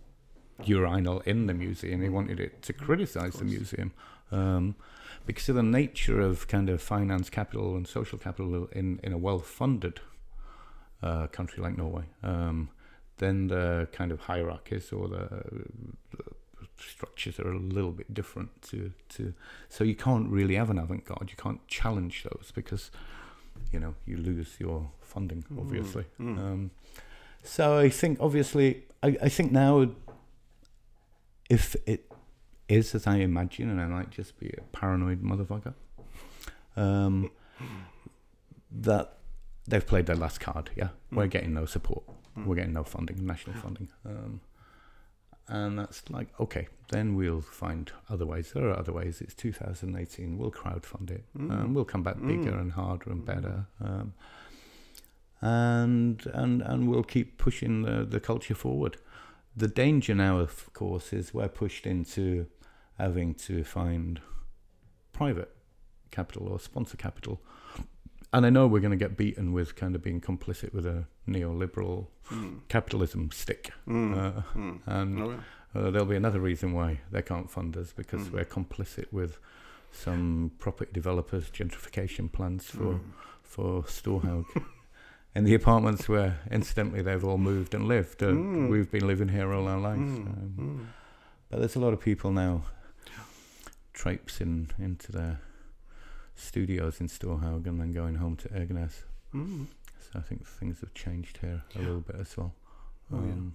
[0.64, 2.02] urinal in the museum.
[2.02, 3.92] He wanted it to criticize the museum.
[4.30, 4.74] Um,
[5.26, 9.18] because of the nature of kind of finance capital and social capital in, in a
[9.18, 10.00] well-funded
[11.02, 12.68] uh, country like Norway, um,
[13.18, 15.42] then the kind of hierarchies or the,
[16.10, 16.24] the
[16.78, 19.34] structures are a little bit different to, to
[19.68, 21.30] so you can't really have an avant-garde.
[21.30, 22.90] You can't challenge those because
[23.72, 26.04] you know you lose your funding Mm, obviously.
[26.18, 26.38] Mm.
[26.38, 26.70] um,
[27.42, 29.88] so I think obviously I, I think now
[31.50, 32.10] if it
[32.68, 35.74] is as I imagine and I might just be a paranoid motherfucker
[36.76, 37.30] um,
[38.70, 39.18] that
[39.68, 41.30] they've played their last card yeah we're Mm.
[41.30, 42.04] getting no support
[42.36, 42.46] Mm.
[42.46, 44.40] we're getting no funding national funding um,
[45.48, 50.38] and that's like okay then we'll find other ways there are other ways it's 2018
[50.38, 51.50] we'll crowdfund it Mm.
[51.50, 52.60] um, we'll come back bigger Mm.
[52.60, 53.26] and harder and Mm.
[53.26, 54.14] better um,
[55.40, 58.96] and and and we'll keep pushing the, the culture forward
[59.56, 62.46] the danger now of course is we're pushed into
[62.98, 64.20] having to find
[65.12, 65.50] private
[66.10, 67.40] capital or sponsor capital
[68.32, 71.06] and I know we're going to get beaten with kind of being complicit with a
[71.28, 72.60] neoliberal Mm.
[72.68, 74.16] capitalism stick Mm.
[74.16, 74.78] uh, Mm.
[74.86, 75.36] and Oh, yeah.
[75.74, 78.32] uh, there'll be another reason why they can't fund us because Mm.
[78.32, 79.38] we're complicit with
[79.90, 83.00] some property developers' gentrification plans for Mm.
[83.42, 84.46] for Storhaug.
[85.34, 88.22] In the apartments where, incidentally, they've all moved and lived.
[88.22, 88.70] Uh, Mm.
[88.70, 90.12] We've been living here all our lives.
[90.18, 90.88] Um,
[91.50, 92.64] but there's a lot of people now
[93.92, 95.40] traipsing into their
[96.34, 99.04] studios in Storhaug and then going home to Eiganes.
[99.34, 99.66] Mm.
[100.00, 102.52] So I think things have changed here a little bit as well.
[103.12, 103.32] Oh, yeah.
[103.32, 103.54] Um,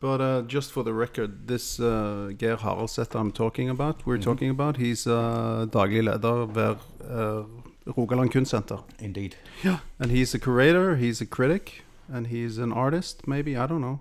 [0.00, 4.22] But uh, just for the record, this uh, Geir Haraldseth I'm talking about, we're Mhm.
[4.24, 6.76] talking about, he's uh, daglig leder ved
[7.08, 7.44] uh,
[7.86, 8.82] Rogaland Kunstsenter.
[8.98, 9.36] Indeed.
[9.62, 13.80] Yeah, and he's a curator, he's a critic, and he's an artist, maybe, I don't
[13.80, 14.00] know.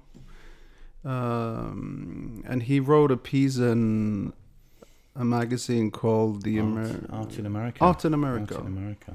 [1.05, 4.33] Um, and he wrote a piece in
[5.16, 7.84] a magazine called The Art, Amer- Art in America.
[7.86, 9.14] Art in America, Art in America.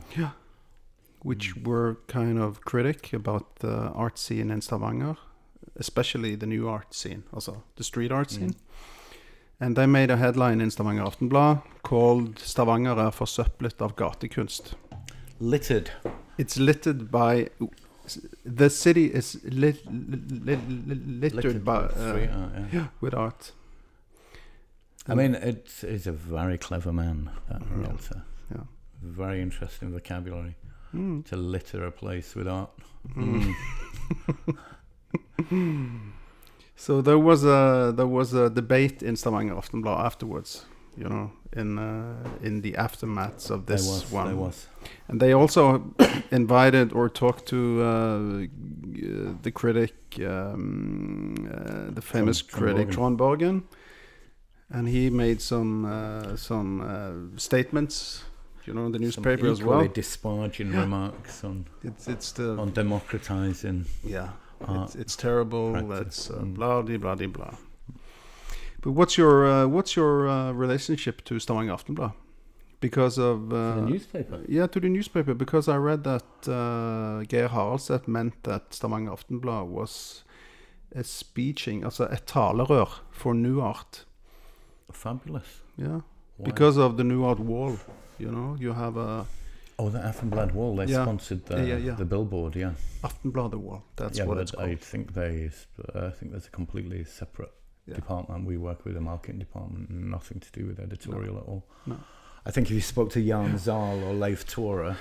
[1.22, 1.66] which Mm.
[1.66, 5.16] were kind of critic about the art scene in Stavanger,
[5.76, 8.50] especially the new art scene, also the street art scene.
[8.50, 8.56] Mm.
[9.60, 14.74] And they made a headline in Stavanger Aftenblad called 'Stavanger er forsøplet av gatekunst'.
[15.40, 15.90] Littered.
[16.38, 17.48] It's littered by
[18.56, 20.58] the city is lit, lit,
[21.20, 22.86] lit, littered, by with uh, art, yeah.
[23.00, 23.52] with art.
[25.08, 27.86] I mean, it's he's a very clever man, that Yeah.
[27.86, 28.22] Ralta.
[28.54, 28.64] Yeah.
[29.02, 30.54] Very interesting vocabulary
[30.94, 31.22] Mm.
[31.26, 32.70] to litter a place with art.
[33.16, 33.54] Mm.
[36.80, 40.64] So there was a there was a debate in Stavanger Aftenblad afterwards,
[40.96, 44.26] you know, in uh, in the aftermaths of this there was, one.
[44.28, 44.68] There was.
[45.08, 45.92] And they also
[46.30, 48.46] invited or talked to uh,
[49.42, 53.62] the critic, um, uh, the famous Trond- Trond critic Trond Borgen,
[54.70, 58.24] and he made some uh, some uh, statements
[58.66, 59.94] you know, in the Some newspaper as equally well.
[59.94, 63.86] disparaging remarks on It's it's the on democratizing.
[64.04, 64.28] yeah,
[64.60, 65.72] art it's, it's terrible.
[65.72, 65.98] practice.
[65.98, 66.54] That's uh, Mm.
[66.54, 67.54] blah de blah de blah.
[68.82, 72.12] But what's your uh, what's your uh, relationship to Stavanger Aftenblad?
[72.80, 74.38] Because of uh, the newspaper.
[74.48, 75.34] yeah, to the newspaper.
[75.34, 80.24] Because I read that uh, Geir Haraldseth meant that Stavanger Aftenblad was
[80.94, 84.04] a speeching, altså et talerør for New Art.
[84.92, 85.60] Fabulous.
[85.76, 86.00] Yeah,
[86.42, 87.78] because of the Nuart wall.
[88.18, 89.26] You know, you have a
[89.78, 90.76] oh, the Aftenblad wall.
[90.76, 91.04] They Yeah.
[91.04, 91.94] sponsored the Yeah, yeah, yeah.
[91.94, 92.56] the billboard.
[92.56, 92.72] Yeah.
[93.04, 93.84] Aftenbladet wall.
[93.96, 94.68] That's what it's called.
[94.68, 95.50] I think they.
[95.94, 97.52] I think there's a completely separate
[97.94, 98.44] department.
[98.44, 101.64] We work with a marketing department, nothing to do with editorial at all.
[101.86, 101.96] No.
[102.44, 104.96] I think if you spoke to Jan Zal or Leif Tora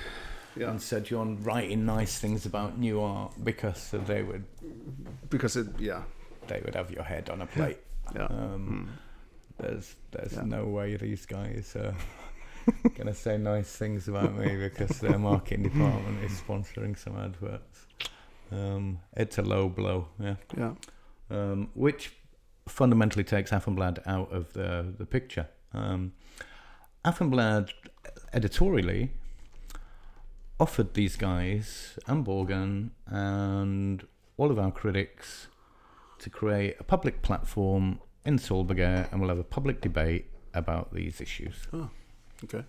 [0.55, 4.43] yeah, and said you're writing nice things about new art, because they would
[5.29, 5.67] because it.
[5.79, 6.03] Yeah,
[6.47, 7.79] they would have your head on a plate.
[8.15, 8.25] yeah.
[8.25, 9.06] Um, Mm.
[9.59, 10.43] There's there's Yeah.
[10.43, 11.95] no way these guys are
[12.97, 17.87] gonna say nice things about me because their marketing department is sponsoring some adverts.
[18.51, 20.35] Um, it's a low blow, yeah.
[20.57, 20.73] Yeah.
[21.29, 22.13] Um, which
[22.67, 25.47] fundamentally takes Aftenblad out of the the picture.
[25.73, 26.13] Um,
[27.03, 27.71] Aftenblad
[28.33, 29.11] editorially
[30.59, 34.05] offered these guys and Borgen and
[34.37, 35.47] all of our critics
[36.19, 41.21] to create a public platform in Sølvberget and we'll have a public debate about these
[41.21, 41.55] issues.
[41.73, 41.89] Oh,
[42.43, 42.63] okay.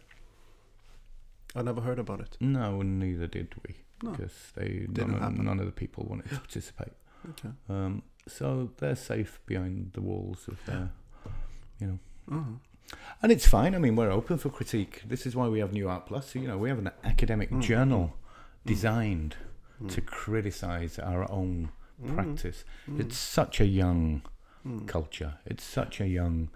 [1.56, 2.36] I never heard about it.
[2.40, 4.10] No, neither did we, No.
[4.12, 6.92] because they Didn't none of, none of the people wanted to participate.
[7.30, 7.48] Okay.
[7.68, 10.90] Um, so they're safe behind the walls of their,
[11.80, 11.98] you know.
[12.30, 12.96] Uh-huh.
[13.22, 13.74] And it's fine.
[13.74, 15.02] I mean, we're open for critique.
[15.06, 16.34] This is why we have Nuart Plus.
[16.34, 17.62] You know, we have an academic Mm.
[17.62, 18.66] journal Mm.
[18.66, 19.36] designed
[19.82, 19.90] Mm.
[19.94, 21.70] to criticize our own
[22.02, 22.14] Mm.
[22.14, 22.64] practice.
[22.98, 24.22] It's such a young
[24.66, 24.86] Mm.
[24.86, 25.34] culture.
[25.46, 26.48] It's such a young.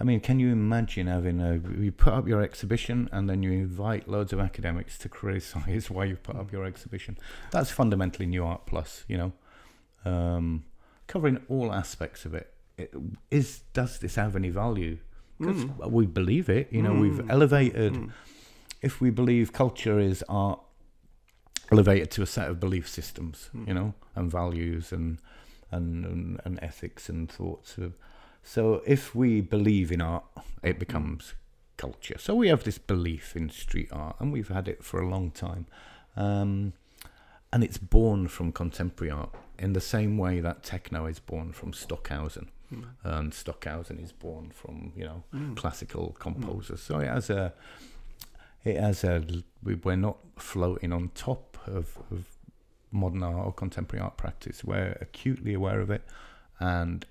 [0.00, 3.52] I mean, can you imagine having a you put up your exhibition and then you
[3.52, 7.16] invite loads of academics to criticize why you put up your exhibition?
[7.50, 9.04] That's fundamentally Nuart Plus.
[9.08, 9.32] You know,
[10.04, 10.64] um,
[11.06, 12.52] covering all aspects of it.
[12.76, 12.92] it.
[13.30, 14.98] Is does this have any value?
[15.38, 15.90] Because Mm.
[15.90, 16.72] we believe it.
[16.72, 17.30] You know, we've Mm.
[17.30, 17.92] elevated.
[17.94, 18.10] Mm.
[18.82, 20.60] If we believe culture is art,
[21.72, 23.50] elevated to a set of belief systems.
[23.54, 23.68] Mm.
[23.68, 25.18] You know, and values and
[25.74, 27.92] and and, and ethics and thoughts of.
[28.42, 30.24] So if we believe in art,
[30.62, 31.34] it becomes
[31.76, 32.18] culture.
[32.18, 35.30] So we have this belief in street art, and we've had it for a long
[35.30, 35.64] time,
[36.16, 36.72] um,
[37.52, 41.72] and it's born from contemporary art in the same way that techno is born from
[41.72, 42.84] Stockhausen, Mm.
[43.04, 45.56] and Stockhausen is born from you know Mm.
[45.56, 46.80] classical composers.
[46.82, 47.52] So it has a,
[48.64, 49.22] it has a.
[49.62, 52.26] we- We're not floating on top of, of
[52.94, 54.64] modern art or contemporary art practice.
[54.64, 56.02] We're acutely aware of it,
[56.58, 57.04] and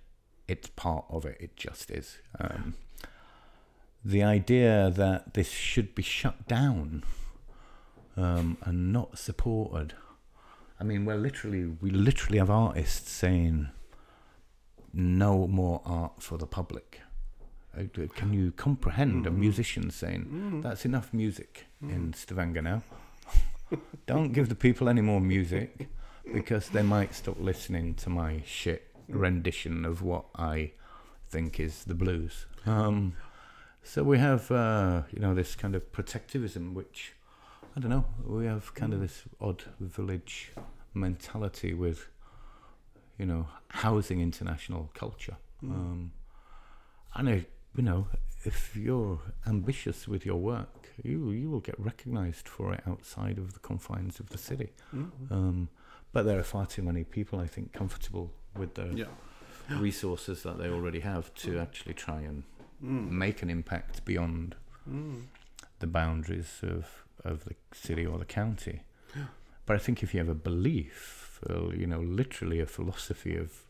[0.48, 1.38] it's part of it.
[1.40, 2.18] It just is.
[2.40, 2.74] Um,
[4.04, 7.04] the idea that this should be shut down
[8.18, 9.94] um, and not supported.
[10.80, 13.70] I mean, we're literally we literally have artists saying
[14.94, 17.02] no more art for the public.
[17.76, 17.84] Uh,
[18.16, 19.38] Can you comprehend a Mm.
[19.38, 20.62] musician saying Mm.
[20.62, 21.90] that's enough music Mm.
[21.92, 22.84] in Stavanger now?
[24.06, 25.88] Don't give the people any more music
[26.34, 30.72] because they might stop listening to my shit rendition of what I
[31.30, 32.46] think is the blues.
[32.66, 33.16] Um,
[33.84, 37.14] so we have, uh, you know, this kind of protectivism, which
[37.76, 38.06] I don't know.
[38.26, 40.52] We have kind of this odd village
[40.94, 42.08] mentality with,
[43.18, 45.38] you know, housing international culture.
[45.64, 45.72] Mm.
[45.72, 46.12] Um,
[47.16, 47.46] and I,
[47.76, 48.08] you know,
[48.46, 53.54] if you're ambitious with your work, you you will get recognised for it outside of
[53.54, 54.70] the confines of the city.
[54.94, 55.12] Mm.
[55.32, 55.70] Um,
[56.12, 59.80] but there are far too many people, I think, comfortable with the Yeah.
[59.80, 62.44] resources that they already have to actually try and
[62.84, 63.10] Mm.
[63.12, 64.56] make an impact beyond
[64.88, 65.24] Mm.
[65.80, 68.82] the boundaries of, of the city or the county.
[69.16, 69.28] Yeah.
[69.66, 73.64] But I think if you have a belief, uh, you know, literally a philosophy of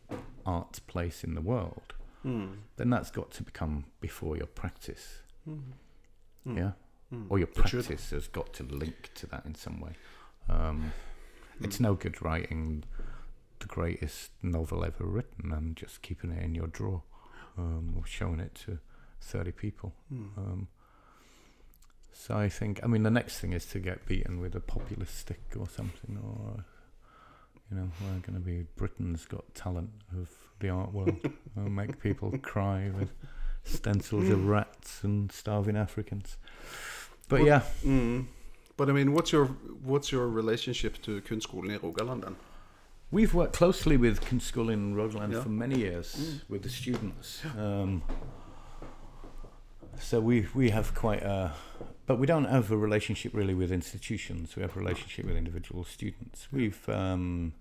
[0.45, 1.93] art's place in the world,
[2.25, 2.55] Mm.
[2.77, 5.19] then that's got to become before your practice.
[5.47, 5.61] Mm.
[6.45, 6.71] Yeah.
[7.13, 7.25] Mm.
[7.29, 9.91] Or your practice has got to link to that in some way.
[10.49, 10.93] Um,
[11.61, 12.83] It's no good writing
[13.59, 17.03] the greatest novel ever written and just keeping it in your drawer
[17.57, 18.79] um, or showing it to
[19.21, 19.93] 30 people.
[20.13, 20.37] Mm.
[20.37, 20.67] Um,
[22.11, 25.17] so I think, I mean, the next thing is to get beaten with a populist
[25.17, 26.63] stick or something, or,
[27.71, 30.29] you know, we're going to be Britain's Got Talent of
[30.63, 31.15] the art world.
[31.55, 33.11] and make people cry with
[33.63, 36.37] stencils of rats and starving Africans.
[37.29, 38.25] But Well- yeah, Mm.
[38.75, 39.45] But I mean, what's your
[39.91, 42.35] what's your relationship to Kunstskolen i Rogaland then?
[43.11, 45.43] We've worked closely with Kunstskolen in Rogaland Yeah.
[45.43, 46.49] for many years Mm.
[46.49, 47.43] with the students.
[47.55, 48.01] Um,
[49.99, 51.51] so we we have quite a
[52.07, 54.55] but we don't have a relationship really with institutions.
[54.55, 56.47] We have a relationship with individual students.
[56.51, 57.53] We've um,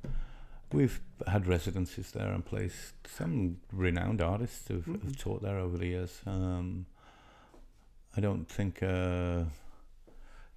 [0.72, 5.02] we've had residencies there and placed some renowned artists who've, Mhm.
[5.04, 6.20] have taught there over the years.
[6.26, 6.86] Um,
[8.16, 9.44] I don't think uh,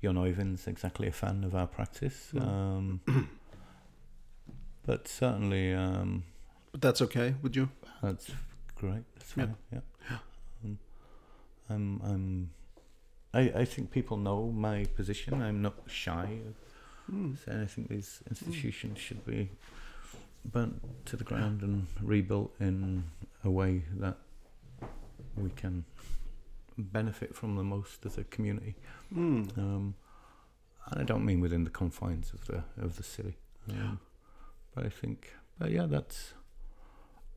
[0.01, 3.01] Jon Oyvind's exactly a fan of our practice, um,
[4.85, 6.23] but certainly um,
[6.71, 7.69] But that's okay Would you.
[8.01, 8.29] that's
[8.75, 9.03] great.
[9.15, 9.45] That's Yeah.
[9.45, 9.55] fine.
[9.71, 10.17] Yeah.
[10.63, 10.79] Um,
[11.69, 12.01] I'm.
[12.03, 12.49] I'm.
[13.33, 15.41] I, I think people know my position.
[15.41, 16.55] I'm not shy of
[17.13, 17.37] Mm.
[17.45, 19.51] saying I think these institutions should be
[20.51, 23.03] burnt to the ground and rebuilt in
[23.43, 24.17] a way that
[25.35, 25.85] we can
[26.77, 28.75] benefit from the most as a community.
[29.13, 29.57] Mm.
[29.57, 29.95] Um,
[30.87, 33.37] and I don't mean within the confines of the of the city.
[33.69, 33.99] Um,
[34.73, 36.33] but I think, but yeah, that's.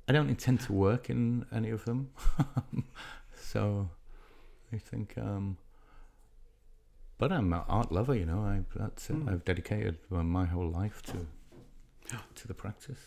[0.09, 2.11] I don't intend to work in any of them,
[3.41, 3.91] so
[4.73, 5.15] I think.
[5.19, 5.59] Um,
[7.19, 8.41] but I'm an art lover, you know.
[8.41, 9.09] I that's.
[9.09, 9.31] Mm.
[9.31, 11.27] I've dedicated my whole life to
[12.35, 12.99] to the practice.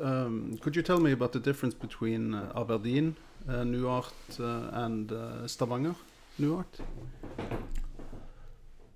[0.00, 3.16] Um, could you tell me about the difference between uh, Aberdeen
[3.48, 5.94] uh, Nuart uh, and uh, Stavanger
[6.40, 6.80] Nuart?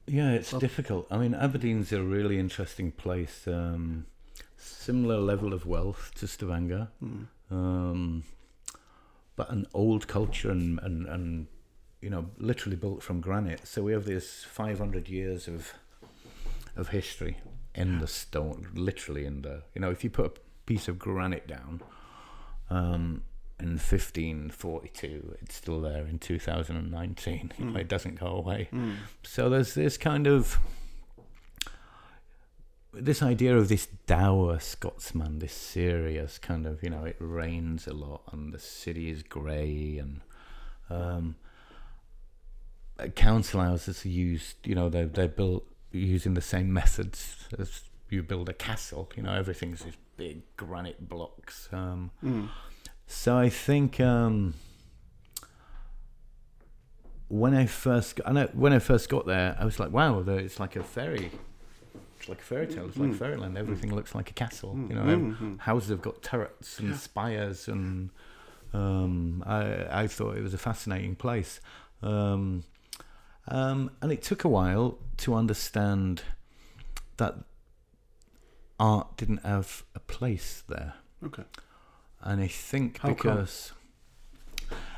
[0.06, 1.06] Yeah, it's difficult.
[1.10, 3.46] I mean, Aberdeen's a really interesting place.
[3.46, 4.06] Um,
[4.56, 7.26] similar level of wealth to Stavanger, Mm.
[7.50, 8.22] um,
[9.34, 11.46] but an old culture and, and, and
[12.00, 13.66] you know literally built from granite.
[13.66, 15.72] So we have this 500 years of
[16.76, 17.36] of history
[17.76, 21.46] in the stone, literally in the you know if you put a piece of granite
[21.46, 21.82] down.
[22.70, 23.22] Um,
[23.58, 27.52] in 1542, it's still there in 2019.
[27.58, 27.78] You know, Mm.
[27.80, 28.68] it doesn't go away.
[28.70, 28.96] Mm.
[29.22, 30.58] So there's this kind of
[32.92, 37.92] this idea of this dour Scotsman, this serious kind of, you know, it rains a
[37.92, 40.20] lot and the city is grey and
[40.88, 41.36] um,
[42.98, 45.66] uh, council houses are used, you know, they're, they're built
[45.98, 51.08] using the same methods as you build a castle, you know, everything's these big granite
[51.08, 51.68] blocks.
[51.72, 52.48] Um, Mm.
[53.06, 54.54] so I think um,
[57.28, 60.20] when I first got, I know, when I first got there, I was like, wow,
[60.26, 61.30] it's like a fairy,
[62.18, 63.18] it's like a fairy tale, it's like Mm.
[63.18, 63.58] fairyland.
[63.58, 64.74] Everything looks like a castle.
[64.76, 64.88] Mm.
[64.88, 65.58] You know, Mm, mm.
[65.60, 68.10] houses have got turrets and spires, and
[68.72, 71.60] um, I I thought it was a fascinating place.
[72.02, 72.62] Um,
[73.48, 76.22] um, and it took a while to understand
[77.16, 77.34] that
[78.78, 80.94] art didn't have a place there.
[81.24, 81.44] Okay.
[82.22, 83.16] And I think How come?
[83.16, 83.72] because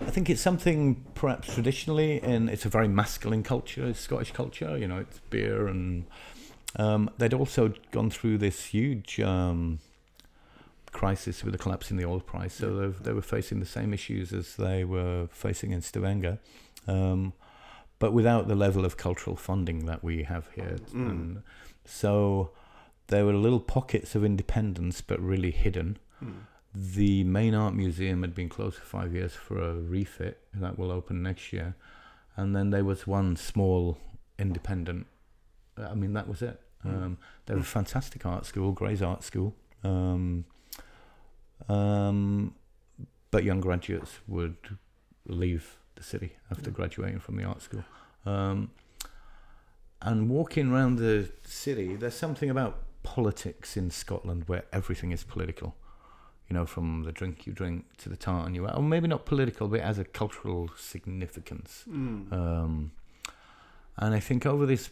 [0.01, 4.79] I think it's something perhaps traditionally, and it's a very masculine culture, Scottish culture.
[4.79, 6.07] You know, it's beer, and
[6.77, 9.81] um, they'd also gone through this huge um,
[10.93, 13.93] crisis with the collapse in the oil price, so they they were facing the same
[13.93, 16.39] issues as they were facing in Stavanger.
[16.87, 17.35] Um,
[17.99, 21.11] but without the level of cultural funding that we have here, Mm.
[21.11, 21.43] and
[21.85, 22.51] so
[23.09, 25.99] there were little pockets of independence, but really hidden.
[26.23, 26.35] Mm.
[26.75, 30.91] The main art museum had been closed for five years for a refit that will
[30.91, 31.75] open next year,
[32.37, 33.99] and then there was one small
[34.39, 35.07] independent.
[35.77, 36.61] I mean, that was it.
[36.85, 37.03] Mm.
[37.03, 40.45] Um, they were a fantastic art school, Gray's Art School, um,
[41.69, 42.55] um,
[43.31, 44.57] but young graduates would
[45.27, 47.85] leave the city after graduating from the art school.
[48.25, 48.71] Um,
[50.01, 55.75] and walking around the city, there's something about politics in Scotland where everything is political.
[56.49, 59.27] You know, from the drink you drink to the tartan you wear, or maybe not
[59.27, 61.85] political, but it has a cultural significance.
[61.87, 62.33] Mm.
[62.33, 62.93] Um,
[63.99, 64.91] and I think over this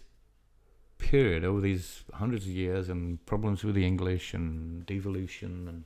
[0.98, 5.84] period, over these hundreds of years, and problems with the English and devolution and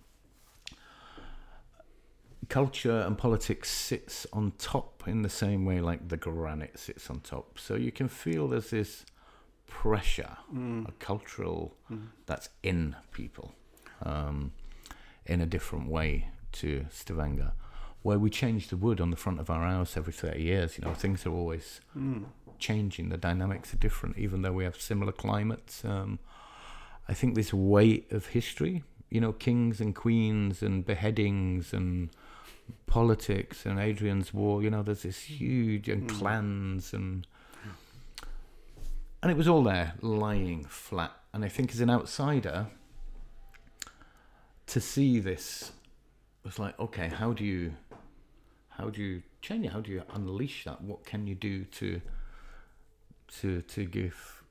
[2.50, 7.20] culture and politics sits on top in the same way like the granite sits on
[7.20, 7.58] top.
[7.58, 9.06] So you can feel there's this
[9.66, 10.88] pressure, Mm.
[10.88, 12.08] a cultural Mm.
[12.26, 13.54] that's in people
[14.02, 14.52] um,
[15.26, 17.52] in a different way to Stavanger,
[18.02, 20.76] where we change the wood on the front of our house every 30 years.
[20.78, 22.24] You know, things are always Mm.
[22.58, 23.10] changing.
[23.10, 25.84] The dynamics are different, even though we have similar climates.
[25.84, 26.18] Um,
[27.08, 32.08] I think this weight of history, you know, kings and queens and beheadings and
[32.86, 36.18] politics and Hadrian's Wall, you know, there's this huge, and Mm.
[36.18, 37.26] clans and.
[39.22, 41.12] And it was all there, lying flat.
[41.34, 42.68] And I think as an outsider,
[44.66, 45.72] to see this
[46.42, 47.74] was like, okay, how do you,
[48.70, 49.72] how do you change it?
[49.72, 50.80] How do you unleash that?
[50.80, 52.00] What can you do to,
[53.40, 54.42] to to give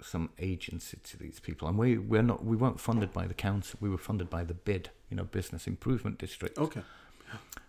[0.00, 1.68] some agency to these people?
[1.68, 3.78] And we we're not we weren't funded by the council.
[3.82, 6.56] We were funded by the BID, you know, Business Improvement District.
[6.56, 6.82] Okay.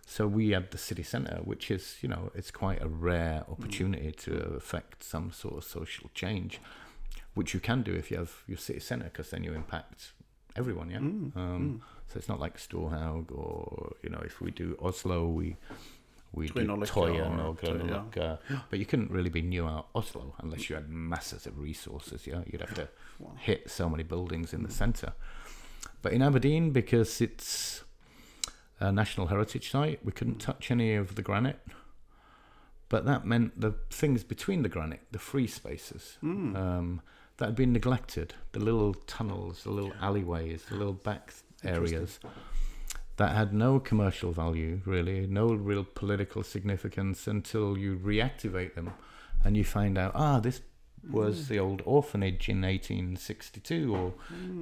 [0.08, 3.52] So we had the city centre, which is, you know, it's quite a rare mm.
[3.52, 4.56] opportunity to mm.
[4.56, 6.60] affect some sort of social change,
[7.34, 10.12] which you can do if you have your city centre, because then you impact
[10.54, 10.98] everyone, yeah.
[10.98, 11.80] Mm, Um, mm.
[12.08, 15.56] So it's not like Storhaug or you know, if we do Oslo, we
[16.32, 18.36] we do Tøyen or or Toy- yeah.
[18.70, 22.26] But you couldn't really be new out Oslo unless you had masses of resources.
[22.26, 22.88] Yeah, you'd have to
[23.18, 23.32] Wow.
[23.38, 25.14] hit so many buildings in the centre.
[26.02, 27.82] But in Aberdeen, because it's
[28.80, 31.60] a national heritage site, we couldn't touch any of the granite.
[32.88, 36.56] But that meant the things between the granite, the free spaces, Mm.
[36.56, 37.00] um,
[37.38, 38.34] that had been neglected.
[38.52, 41.34] The little tunnels, the little alleyways, the little back
[41.64, 42.20] areas
[43.16, 48.92] that had no commercial value, really, no real political significance until you reactivate them
[49.44, 50.60] and you find out, ah, this
[51.10, 54.14] was the old orphanage in 1862, or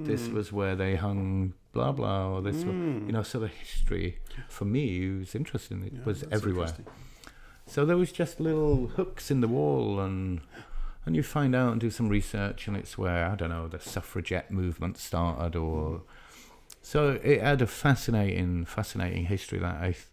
[0.04, 3.06] this was where they hung blah blah, or this, Mm.
[3.06, 4.18] you know, so the history
[4.48, 4.84] for me
[5.18, 5.82] was interesting.
[5.84, 6.74] It Yeah, was everywhere.
[7.66, 10.40] So there was just little hooks in the wall, and
[11.06, 13.80] and you find out and do some research, and it's where I don't know the
[13.80, 16.02] suffragette movement started, or
[16.82, 20.06] so it had a fascinating, fascinating history that I, th-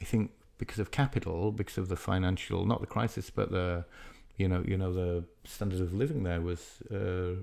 [0.00, 3.84] I think because of capital, because of the financial, not the crisis, but the,
[4.36, 7.42] you know, you know the standard of living there was uh,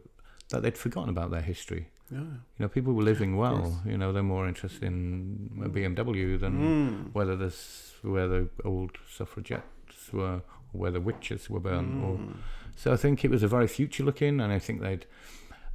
[0.49, 1.87] that they'd forgotten about their history.
[2.11, 2.19] Yeah.
[2.19, 3.61] You know, people were living well.
[3.61, 3.75] course.
[3.85, 7.13] You know, they're more interested in a BMW than Mm.
[7.13, 10.35] whether this where the old suffragettes were,
[10.73, 12.03] or where the witches were burned.
[12.03, 12.37] Or, Mm.
[12.75, 15.05] so I think it was a very future looking, and I think they'd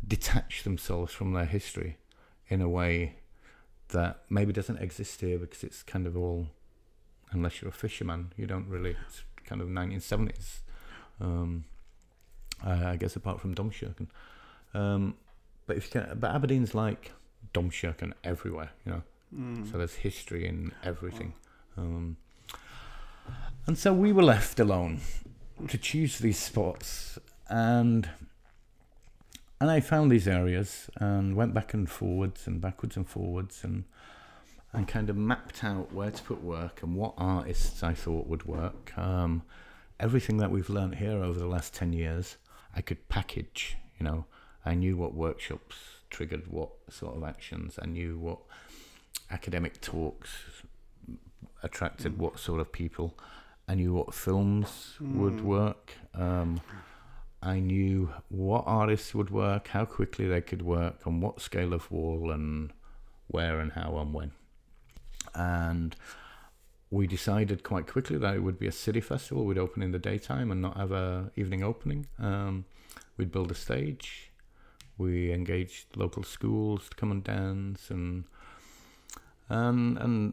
[0.06, 1.98] detach themselves from their history
[2.48, 3.16] in a way
[3.88, 6.48] that maybe doesn't exist here because it's kind of all,
[7.32, 8.96] unless you're a fisherman, you don't really.
[9.06, 10.62] It's kind of 1970s.
[11.20, 11.64] Um,
[12.64, 14.06] I guess apart from Domkirken.
[14.74, 15.16] Um,
[15.73, 17.12] but if you can, but Aberdeen's like
[17.55, 19.03] Domkirken everywhere, you know.
[19.35, 19.70] Mm.
[19.70, 21.32] So there's history in everything.
[21.78, 22.19] Um,
[23.66, 25.01] and so we were left alone
[25.69, 27.19] to choose these spots,
[27.49, 28.11] and
[29.61, 33.85] and I found these areas and went back and forwards and backwards and forwards and
[34.74, 38.44] and kind of mapped out where to put work and what artists I thought would
[38.44, 38.93] work.
[38.99, 39.43] Um,
[39.99, 42.36] everything that we've learnt here over the last ten years,
[42.77, 43.78] I could package.
[43.99, 44.27] You know,
[44.64, 45.76] I knew what workshops
[46.10, 47.78] triggered what sort of actions.
[47.82, 48.39] I knew what
[49.30, 50.30] academic talks
[51.62, 53.16] attracted what sort of people.
[53.68, 55.43] I knew what films would Mm.
[55.43, 55.93] work.
[56.14, 56.60] Um,
[57.43, 61.90] I knew what artists would work, how quickly they could work, on what scale of
[61.90, 62.72] wall, and
[63.28, 64.32] where and how and when.
[65.34, 65.97] And
[66.90, 69.44] we decided quite quickly that it would be a city festival.
[69.47, 72.06] We'd open in the daytime and not have a evening opening.
[72.18, 72.66] Um,
[73.16, 74.30] we'd build a stage.
[75.03, 78.24] We engaged local schools to come and dance, and
[79.49, 80.33] and and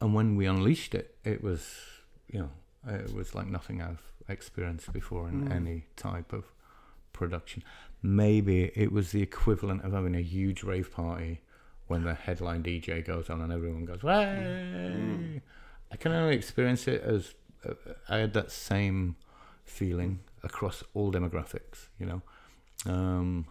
[0.00, 1.62] and when we unleashed it, it was
[2.32, 2.50] you know
[2.86, 5.52] it was like nothing I've experienced before in Mm.
[5.60, 6.44] any type of
[7.12, 7.62] production.
[8.02, 11.40] Maybe it was the equivalent of having a huge rave party
[11.88, 15.40] when the headline DJ goes on and everyone goes, "Way!" Mm.
[15.92, 17.34] I can only experience it as
[17.68, 17.74] uh,
[18.08, 19.16] I had that same
[19.64, 21.88] feeling across all demographics.
[21.98, 22.22] You know,
[22.86, 23.46] um,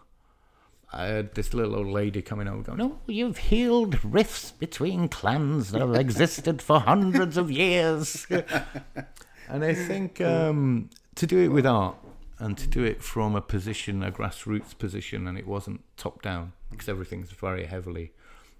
[0.92, 5.70] I had this little old lady coming over going, "Oh, you've healed rifts between clans
[5.70, 8.26] that have existed for hundreds of years."
[9.48, 11.96] and I think um, to do it with art
[12.38, 16.52] and to do it from a position, a grassroots position, and it wasn't top down
[16.70, 18.12] because everything's very heavily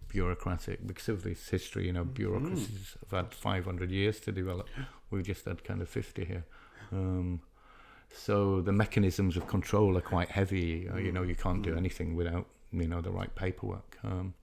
[0.08, 1.86] bureaucratic because of this history.
[1.86, 4.68] You know, bureaucracies have had 500 years to develop.
[5.10, 6.44] We've just had kind of 50 here.
[6.92, 7.40] Um,
[8.12, 10.88] so the mechanisms of control are quite heavy.
[10.88, 13.98] Uh, you know, you can't do anything without you know the right paperwork.
[14.04, 14.34] Um,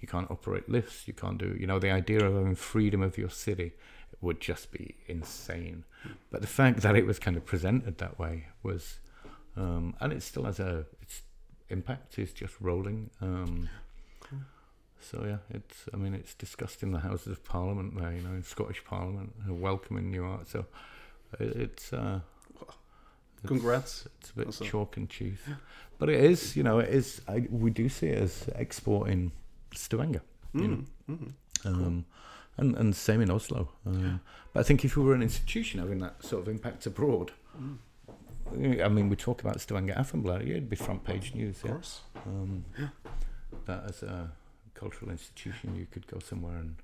[0.00, 1.08] you can't operate lifts.
[1.08, 1.56] You can't do.
[1.58, 3.72] You know, the idea of having freedom of your city
[4.20, 5.84] would just be insane.
[6.30, 8.98] But the fact that it was kind of presented that way was,
[9.56, 11.22] um, and it still has a its
[11.68, 13.10] impact is just rolling.
[13.20, 13.68] Um,
[15.00, 15.84] so yeah, it's.
[15.92, 18.12] I mean, it's discussed in the Houses of Parliament there.
[18.12, 20.48] You know, in Scottish Parliament, welcoming new art.
[20.48, 20.66] So
[21.38, 21.92] it, it's.
[21.92, 22.37] Uh, it's-
[23.46, 24.06] Congrats.
[24.20, 24.64] It's a bit Also.
[24.64, 25.38] chalk and cheese,
[25.98, 26.56] but it is.
[26.56, 27.20] You know, it is.
[27.28, 29.32] I, we do see it as exporting
[29.74, 30.22] Stavanger.
[30.54, 30.84] You know.
[31.10, 31.16] Mm.
[31.64, 31.66] Mm.
[31.66, 32.04] Um,
[32.56, 33.68] and, and same in Oslo.
[33.86, 34.20] Um,
[34.52, 37.78] But I think if we were an institution having that sort of impact abroad, Mm.
[38.82, 41.58] I mean, we talk about Stavanger Aftenblad, yeah, it'd be front page news.
[41.58, 41.70] Of Yeah?
[41.72, 42.00] course.
[42.26, 42.64] Um,
[43.66, 44.30] that as a
[44.74, 46.76] cultural institution, you could go somewhere and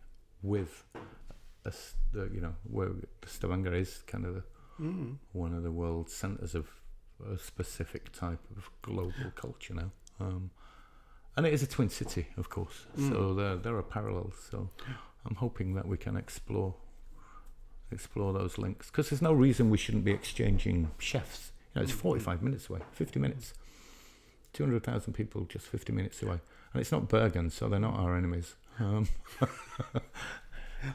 [0.42, 0.84] with,
[1.64, 1.72] a,
[2.12, 2.90] the, you know, where
[3.26, 4.42] Stavanger is kind of the,
[4.80, 5.16] Mm.
[5.32, 6.66] one of the world's centres of
[7.32, 9.90] a specific type of global culture now.
[10.20, 10.50] Um,
[11.36, 13.36] and it is a twin city, of course, so Mm.
[13.36, 14.34] there there are parallels.
[14.50, 14.68] So
[15.26, 16.74] I'm hoping that we can explore
[17.90, 21.52] explore those links because there's no reason we shouldn't be exchanging chefs.
[21.74, 21.96] You know, it's Mm.
[22.00, 23.54] 45 minutes away, 50 minutes,
[24.52, 26.40] 200,000 people just 50 minutes away,
[26.72, 28.56] and it's not Bergen, so they're not our enemies.
[28.80, 29.06] Um,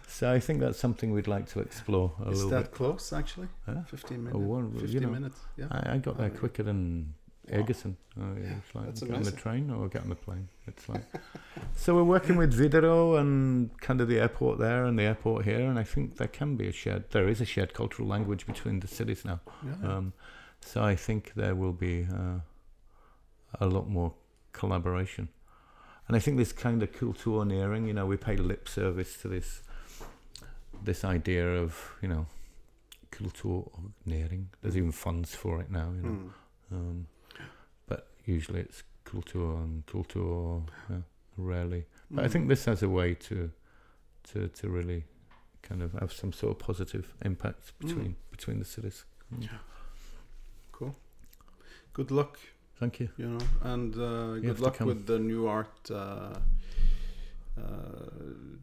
[0.08, 2.72] so I think that's something we'd like to explore a Is little that bit.
[2.72, 3.48] close actually?
[3.66, 3.82] Huh?
[3.88, 4.82] 15 Oh, minutes.
[4.82, 5.40] well, you know, minutes.
[5.58, 5.68] Yeah.
[5.72, 7.14] I, I got there Oh, quicker than.
[7.52, 7.98] Egerton.
[8.22, 10.48] Oh, yeah, it's like That's get on the train or get on the plane.
[10.68, 11.02] It's like
[11.76, 15.62] so we're working with Widerøe and kind of the airport there and the airport here,
[15.68, 17.10] and I think there can be a shared.
[17.10, 19.40] There is a shared cultural language between the cities now.
[19.66, 19.90] Yeah.
[19.98, 20.14] Um,
[20.62, 22.42] so I think there will be uh,
[23.60, 24.14] a lot more
[24.52, 25.30] collaboration,
[26.08, 27.88] and I think this kind of kulturnæring.
[27.88, 29.64] You know, we pay lip service to this
[30.84, 32.26] this idea of you know
[33.12, 34.46] kulturnæring.
[34.62, 35.92] There's even funds for it now.
[35.96, 36.10] You know.
[36.10, 36.32] Mm.
[36.72, 37.08] Um,
[37.88, 41.02] but usually it's culture and culture, yeah,
[41.38, 41.86] rarely.
[42.12, 42.32] But I Mm.
[42.32, 43.52] think this has a way to,
[44.32, 45.04] to to really
[45.62, 47.88] kind of have some sort of positive impact Mm.
[47.88, 49.06] between between the cities.
[49.34, 49.50] Mm.
[50.72, 50.96] Cool.
[51.94, 52.40] Good luck,
[52.80, 53.10] Thank you.
[53.18, 56.34] you know, and uh, good luck with the new art uh,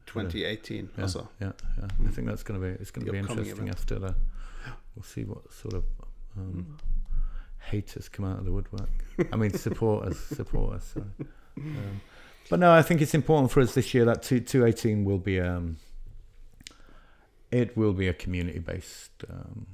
[0.06, 1.28] 2018 Yeah, also.
[1.40, 1.84] yeah, yeah.
[1.84, 2.14] I Mm.
[2.14, 3.70] think that's going to be it's going to be interesting event.
[3.70, 4.14] after that.
[4.94, 5.84] We'll see what sort of
[6.36, 7.70] um, Mm.
[7.70, 8.90] haters come out of the woodwork.
[9.32, 10.86] I mean, support us, support us.
[10.94, 11.06] Sorry.
[11.58, 12.00] Um,
[12.50, 15.18] but no, I think it's important for us this year that two two eighteen will
[15.18, 15.78] be um,
[17.50, 19.66] it will be a community based um,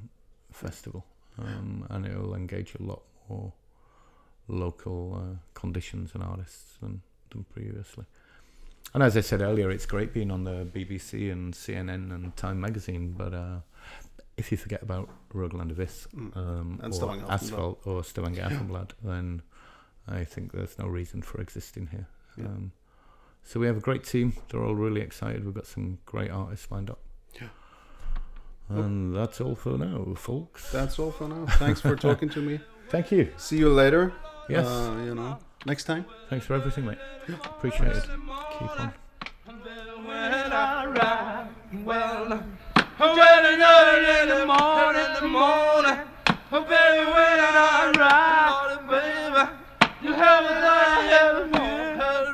[0.52, 1.04] festival,
[1.38, 3.52] um, and it will engage a lot more
[4.48, 8.04] local uh, conditions and artists than than previously.
[8.94, 12.60] And as I said earlier, it's great being on the BBC and CNN and Time
[12.60, 13.60] Magazine, but uh,
[14.36, 16.36] if you forget about Rogalands Avis Mm.
[16.36, 19.42] um, And or Asphalt or Stavanger Aftenblad, then
[20.06, 22.06] I think there's no reason for existing here.
[22.36, 22.46] Yeah.
[22.46, 22.72] Um,
[23.42, 24.34] so we have a great team.
[24.50, 25.44] They're all really excited.
[25.44, 27.00] We've got some great artists lined up.
[27.40, 27.48] Yeah.
[28.68, 30.70] And that's all for now, folks.
[30.70, 31.46] That's all for now.
[31.46, 32.60] Thanks for talking to me.
[32.88, 33.32] Thank you.
[33.36, 34.12] See you later.
[34.48, 34.66] Yes.
[34.66, 36.04] Uh, you know, next time.
[36.28, 36.98] Thanks for everything, mate.
[37.44, 38.04] Appreciate it.
[38.58, 38.92] Keep on.
[40.04, 40.32] When
[41.84, 42.42] well,
[43.02, 46.00] in the morning, in the morning,
[46.52, 49.44] oh baby, when I ride, baby,
[50.02, 51.62] you have a light, have a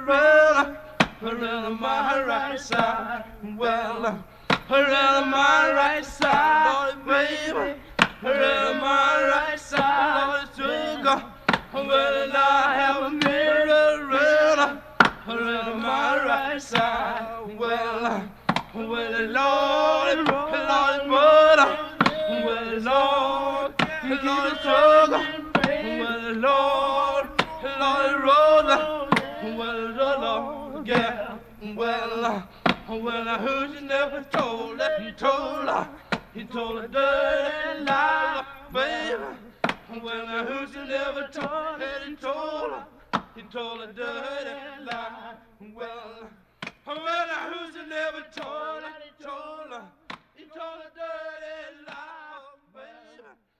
[0.02, 0.76] around,
[1.22, 3.24] around my right side,
[3.56, 4.24] well,
[4.70, 7.74] around my right side, baby,
[8.22, 11.24] around my right side, sugar,
[11.72, 14.80] when I have a mirror around
[15.28, 17.58] around my right side.
[17.58, 18.28] Well,
[18.74, 21.78] well, Lord, Lord, mother,
[22.44, 23.74] well, Lord,
[24.24, 25.24] Lord, struggle,
[25.64, 27.28] well, Lord,
[27.78, 29.08] Lord, roller,
[29.56, 31.36] well, Lord, yeah,
[31.74, 32.48] well,
[32.88, 34.80] well, I heard you never told?
[35.02, 35.88] You told her,
[36.34, 39.47] you told her dirty lie, baby.
[39.90, 42.86] Well, now who's the never told it and told her,
[43.34, 45.34] he told a dirty lie.
[45.74, 46.28] Well,
[46.86, 49.84] well, now who's the never told it and told her,
[50.36, 52.04] he told a dirty lie.
[52.74, 52.84] Well,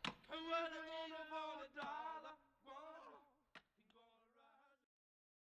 [0.05, 2.07] well, I'm gonna wanna die.